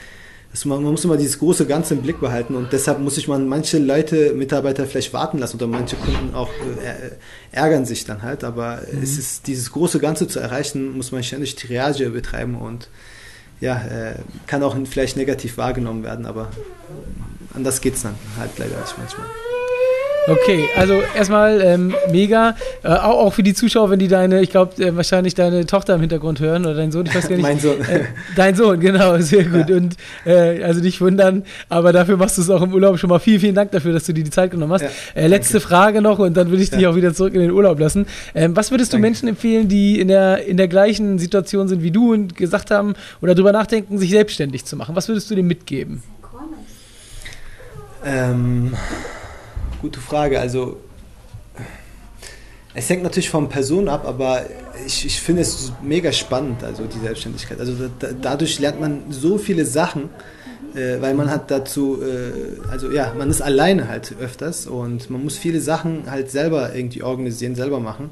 man, 0.65 0.81
man, 0.81 0.91
muss 0.91 1.05
immer 1.05 1.17
dieses 1.17 1.39
große 1.39 1.65
Ganze 1.65 1.93
im 1.93 2.01
Blick 2.01 2.19
behalten 2.19 2.55
und 2.55 2.73
deshalb 2.73 2.99
muss 2.99 3.17
ich 3.17 3.27
man 3.27 3.47
manche 3.47 3.77
Leute, 3.77 4.33
Mitarbeiter 4.33 4.85
vielleicht 4.85 5.13
warten 5.13 5.37
lassen 5.37 5.57
oder 5.57 5.67
manche 5.67 5.95
Kunden 5.95 6.33
auch 6.33 6.49
äh, 6.49 7.11
ärgern 7.51 7.85
sich 7.85 8.05
dann 8.05 8.23
halt, 8.23 8.43
aber 8.43 8.81
mhm. 8.91 9.03
es 9.03 9.17
ist 9.17 9.47
dieses 9.47 9.71
große 9.71 9.99
Ganze 9.99 10.27
zu 10.27 10.39
erreichen, 10.39 10.95
muss 10.95 11.11
man 11.11 11.23
ständig 11.23 11.55
Triage 11.55 12.09
betreiben 12.09 12.55
und 12.55 12.89
ja, 13.59 13.75
äh, 13.75 14.15
kann 14.45 14.63
auch 14.63 14.75
vielleicht 14.85 15.17
negativ 15.17 15.57
wahrgenommen 15.57 16.03
werden, 16.03 16.25
aber 16.25 16.49
anders 17.53 17.81
geht 17.81 17.95
es 17.95 18.03
dann 18.03 18.15
halt 18.37 18.51
leider 18.57 18.79
nicht 18.79 18.97
manchmal. 18.97 19.27
Okay, 20.27 20.67
also 20.75 21.01
erstmal 21.15 21.61
ähm, 21.61 21.95
mega. 22.11 22.55
Äh, 22.83 22.89
auch, 22.89 23.25
auch, 23.25 23.33
für 23.33 23.43
die 23.43 23.53
Zuschauer, 23.53 23.89
wenn 23.89 23.99
die 23.99 24.09
deine, 24.09 24.41
ich 24.41 24.49
glaube, 24.49 24.83
äh, 24.83 24.95
wahrscheinlich 24.95 25.35
deine 25.35 25.65
Tochter 25.65 25.95
im 25.95 26.01
Hintergrund 26.01 26.41
hören 26.41 26.65
oder 26.65 26.75
dein 26.75 26.91
Sohn, 26.91 27.05
ich 27.05 27.15
weiß 27.15 27.29
gar 27.29 27.35
nicht. 27.35 27.43
mein 27.43 27.59
Sohn. 27.59 27.79
Äh, 27.79 28.05
dein 28.35 28.55
Sohn, 28.55 28.79
genau, 28.79 29.17
sehr 29.19 29.45
gut. 29.45 29.69
Ja. 29.69 29.77
Und 29.77 29.95
äh, 30.25 30.63
also 30.63 30.81
nicht 30.81 30.99
wundern, 30.99 31.43
aber 31.69 31.93
dafür 31.93 32.17
machst 32.17 32.37
du 32.37 32.41
es 32.41 32.49
auch 32.49 32.61
im 32.61 32.73
Urlaub 32.73 32.99
schon 32.99 33.09
mal. 33.09 33.19
Vielen, 33.19 33.39
vielen 33.39 33.55
Dank 33.55 33.71
dafür, 33.71 33.93
dass 33.93 34.05
du 34.05 34.13
dir 34.13 34.23
die 34.23 34.29
Zeit 34.29 34.51
genommen 34.51 34.73
hast. 34.73 34.81
Ja, 34.81 34.89
äh, 35.15 35.27
letzte. 35.27 35.61
Frage 35.61 36.01
noch 36.01 36.19
und 36.19 36.35
dann 36.35 36.49
würde 36.49 36.61
ich 36.61 36.69
dich 36.69 36.81
ja. 36.81 36.89
auch 36.89 36.95
wieder 36.95 37.13
zurück 37.13 37.33
in 37.33 37.41
den 37.41 37.51
Urlaub 37.51 37.79
lassen. 37.79 38.05
Ähm, 38.35 38.55
was 38.55 38.71
würdest 38.71 38.93
du 38.93 38.97
Menschen 38.97 39.27
empfehlen, 39.27 39.67
die 39.67 39.99
in 39.99 40.07
der, 40.07 40.45
in 40.45 40.57
der 40.57 40.67
gleichen 40.67 41.19
Situation 41.19 41.67
sind 41.67 41.81
wie 41.83 41.91
du 41.91 42.13
und 42.13 42.35
gesagt 42.35 42.69
haben 42.69 42.93
oder 43.21 43.33
darüber 43.33 43.51
nachdenken, 43.51 43.97
sich 43.97 44.11
selbstständig 44.11 44.65
zu 44.65 44.75
machen? 44.75 44.95
Was 44.95 45.07
würdest 45.07 45.29
du 45.31 45.35
dem 45.35 45.47
mitgeben? 45.47 46.03
Ähm, 48.05 48.73
gute 49.87 50.01
Frage. 50.01 50.41
Also 50.41 50.77
es 52.73 52.89
hängt 52.89 53.03
natürlich 53.03 53.29
von 53.29 53.47
Person 53.47 53.87
ab, 53.87 54.05
aber 54.05 54.45
ich, 54.85 55.05
ich 55.05 55.19
finde 55.21 55.43
es 55.43 55.71
mega 55.81 56.11
spannend, 56.11 56.61
also 56.61 56.83
die 56.83 56.99
Selbstständigkeit. 56.99 57.57
Also 57.59 57.73
da, 57.99 58.09
dadurch 58.21 58.59
lernt 58.59 58.81
man 58.81 59.03
so 59.09 59.37
viele 59.37 59.65
Sachen, 59.65 60.09
äh, 60.75 61.01
weil 61.01 61.13
man 61.13 61.31
hat 61.31 61.49
dazu, 61.49 61.99
äh, 62.01 62.69
also 62.69 62.91
ja, 62.91 63.13
man 63.17 63.29
ist 63.29 63.41
alleine 63.41 63.87
halt 63.87 64.13
öfters 64.19 64.67
und 64.67 65.09
man 65.09 65.23
muss 65.23 65.37
viele 65.37 65.61
Sachen 65.61 66.11
halt 66.11 66.29
selber 66.31 66.75
irgendwie 66.75 67.01
organisieren, 67.01 67.55
selber 67.55 67.79
machen. 67.79 68.09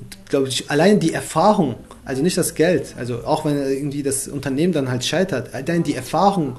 Und 0.00 0.28
glaube 0.28 0.48
ich, 0.48 0.72
allein 0.72 0.98
die 0.98 1.12
Erfahrung, 1.12 1.76
also 2.04 2.20
nicht 2.20 2.36
das 2.36 2.56
Geld, 2.56 2.96
also 2.98 3.24
auch 3.24 3.44
wenn 3.44 3.56
irgendwie 3.56 4.02
das 4.02 4.26
Unternehmen 4.26 4.72
dann 4.72 4.90
halt 4.90 5.04
scheitert, 5.04 5.54
allein 5.54 5.84
die 5.84 5.94
Erfahrung, 5.94 6.56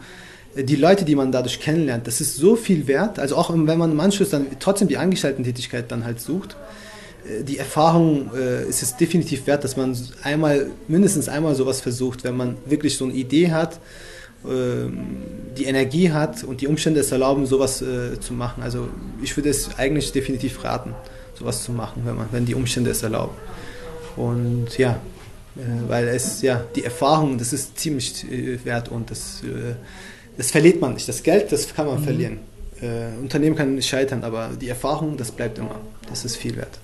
die 0.55 0.75
Leute, 0.75 1.05
die 1.05 1.15
man 1.15 1.31
dadurch 1.31 1.59
kennenlernt, 1.59 2.07
das 2.07 2.21
ist 2.21 2.37
so 2.37 2.55
viel 2.55 2.87
wert. 2.87 3.19
Also 3.19 3.35
auch 3.35 3.51
wenn 3.51 3.77
man 3.77 3.91
im 3.91 3.99
Anschluss 3.99 4.29
dann 4.29 4.47
trotzdem 4.59 4.87
die 4.87 4.97
Angestellten-Tätigkeit 4.97 5.91
dann 5.91 6.05
halt 6.05 6.19
sucht, 6.19 6.55
äh, 7.27 7.43
die 7.43 7.57
Erfahrung 7.57 8.31
äh, 8.35 8.67
ist 8.67 8.83
es 8.83 8.95
definitiv 8.95 9.47
wert, 9.47 9.63
dass 9.63 9.77
man 9.77 9.97
einmal, 10.21 10.67
mindestens 10.87 11.27
einmal 11.29 11.55
sowas 11.55 11.81
versucht, 11.81 12.23
wenn 12.23 12.37
man 12.37 12.57
wirklich 12.65 12.97
so 12.97 13.05
eine 13.05 13.13
Idee 13.13 13.51
hat, 13.51 13.79
äh, 14.45 14.89
die 15.57 15.65
Energie 15.65 16.11
hat 16.11 16.43
und 16.43 16.61
die 16.61 16.67
Umstände 16.67 16.99
es 16.99 17.11
erlauben, 17.11 17.45
sowas 17.45 17.81
äh, 17.81 18.19
zu 18.19 18.33
machen. 18.33 18.61
Also 18.63 18.89
ich 19.21 19.35
würde 19.35 19.49
es 19.49 19.77
eigentlich 19.77 20.11
definitiv 20.11 20.63
raten, 20.63 20.93
sowas 21.37 21.63
zu 21.63 21.71
machen, 21.71 22.03
wenn, 22.05 22.15
man, 22.15 22.27
wenn 22.31 22.45
die 22.45 22.55
Umstände 22.55 22.91
es 22.91 23.01
erlauben. 23.01 23.35
Und 24.15 24.77
ja, 24.77 24.99
äh, 25.55 25.61
weil 25.87 26.07
es, 26.09 26.41
ja, 26.41 26.63
die 26.75 26.83
Erfahrung, 26.83 27.37
das 27.37 27.53
ist 27.53 27.79
ziemlich 27.79 28.29
äh, 28.31 28.63
wert 28.63 28.89
und 28.89 29.09
das 29.09 29.41
das 30.37 30.51
verliert 30.51 30.81
man 30.81 30.93
nicht. 30.93 31.07
Das 31.07 31.23
Geld, 31.23 31.51
das 31.51 31.73
kann 31.73 31.87
man 31.87 31.99
mhm. 31.99 32.03
verlieren. 32.03 32.39
Äh, 32.81 33.19
Unternehmen 33.21 33.55
kann 33.55 33.75
nicht 33.75 33.87
scheitern, 33.87 34.23
aber 34.23 34.49
die 34.59 34.69
Erfahrung, 34.69 35.17
das 35.17 35.31
bleibt 35.31 35.57
immer. 35.57 35.75
Das 36.09 36.25
ist 36.25 36.35
viel 36.35 36.55
wert. 36.55 36.79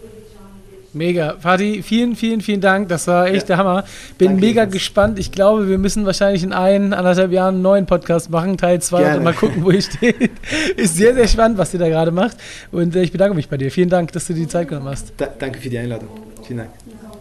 Mega. 0.94 1.36
Fadi, 1.40 1.84
vielen, 1.84 2.16
vielen, 2.16 2.42
vielen 2.42 2.62
Dank. 2.62 2.90
Das 2.90 3.08
war 3.08 3.28
echt 3.28 3.42
ja. 3.42 3.56
der 3.56 3.58
Hammer. 3.58 3.84
Bin 4.18 4.30
Danke 4.30 4.46
mega 4.46 4.66
gespannt. 4.66 5.20
Ich 5.20 5.32
glaube, 5.32 5.70
wir 5.70 5.78
müssen 5.78 6.06
wahrscheinlich 6.06 6.44
in 6.44 6.52
ein, 6.52 6.94
anderthalb 6.94 7.32
Jahren 7.32 7.56
einen 7.56 7.62
neuen 7.62 7.86
Podcast 7.86 8.30
machen, 8.30 8.58
Teil 8.58 8.82
2 8.82 9.18
und 9.18 9.24
mal 9.24 9.34
gucken, 9.34 9.64
wo 9.64 9.72
ihr 9.72 9.82
steht. 9.82 10.32
Ist 10.78 10.96
sehr, 10.96 11.14
sehr 11.14 11.28
spannend, 11.28 11.58
was 11.58 11.74
ihr 11.74 11.80
da 11.80 11.88
gerade 11.88 12.12
macht. 12.12 12.38
Und 12.72 12.96
äh, 12.96 13.04
ich 13.04 13.12
bedanke 13.12 13.36
mich 13.36 13.50
bei 13.50 13.58
dir. 13.58 13.72
Vielen 13.72 13.90
Dank, 13.90 14.12
dass 14.14 14.26
du 14.26 14.34
dir 14.34 14.42
die 14.42 14.48
Zeit 14.48 14.68
genommen 14.68 14.90
hast. 14.90 15.14
Da, 15.18 15.28
danke 15.28 15.60
für 15.60 15.70
die 15.70 15.78
Einladung. 15.78 16.10
Vielen 16.44 16.60
Dank. 16.60 16.72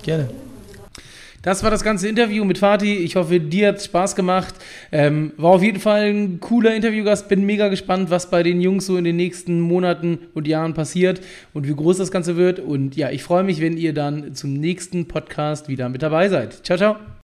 Gerne. 0.03 0.48
Das 1.49 1.63
war 1.63 1.71
das 1.71 1.83
ganze 1.83 2.07
Interview 2.07 2.45
mit 2.45 2.59
Fatih. 2.59 2.97
Ich 2.97 3.17
hoffe, 3.17 3.41
dir 3.41 3.69
hat 3.69 3.77
es 3.77 3.87
Spaß 3.87 4.17
gemacht. 4.17 4.55
Ähm, 4.93 5.33
war 5.39 5.53
auf 5.53 5.63
jeden 5.63 5.81
Fall 5.81 6.03
ein 6.03 6.41
cooler 6.41 6.75
Interviewgast. 6.75 7.27
Bin 7.31 7.47
mega 7.47 7.69
gespannt, 7.69 8.11
was 8.11 8.29
bei 8.29 8.43
den 8.43 8.61
Jungs 8.61 8.85
so 8.85 8.99
in 8.99 9.05
den 9.05 9.17
nächsten 9.17 9.59
Monaten 9.59 10.19
und 10.35 10.47
Jahren 10.47 10.75
passiert 10.75 11.23
und 11.55 11.67
wie 11.67 11.75
groß 11.75 11.97
das 11.97 12.11
Ganze 12.11 12.37
wird. 12.37 12.61
Und 12.61 12.97
ja, 12.97 13.09
ich 13.09 13.23
freue 13.23 13.45
mich, 13.45 13.63
wenn 13.63 13.79
ihr 13.79 13.95
dann 13.95 14.35
zum 14.35 14.53
nächsten 14.53 15.09
Podcast 15.09 15.71
wieder 15.71 15.89
mit 15.89 16.03
dabei 16.03 16.29
seid. 16.29 16.67
Ciao, 16.67 16.77
ciao. 16.77 17.18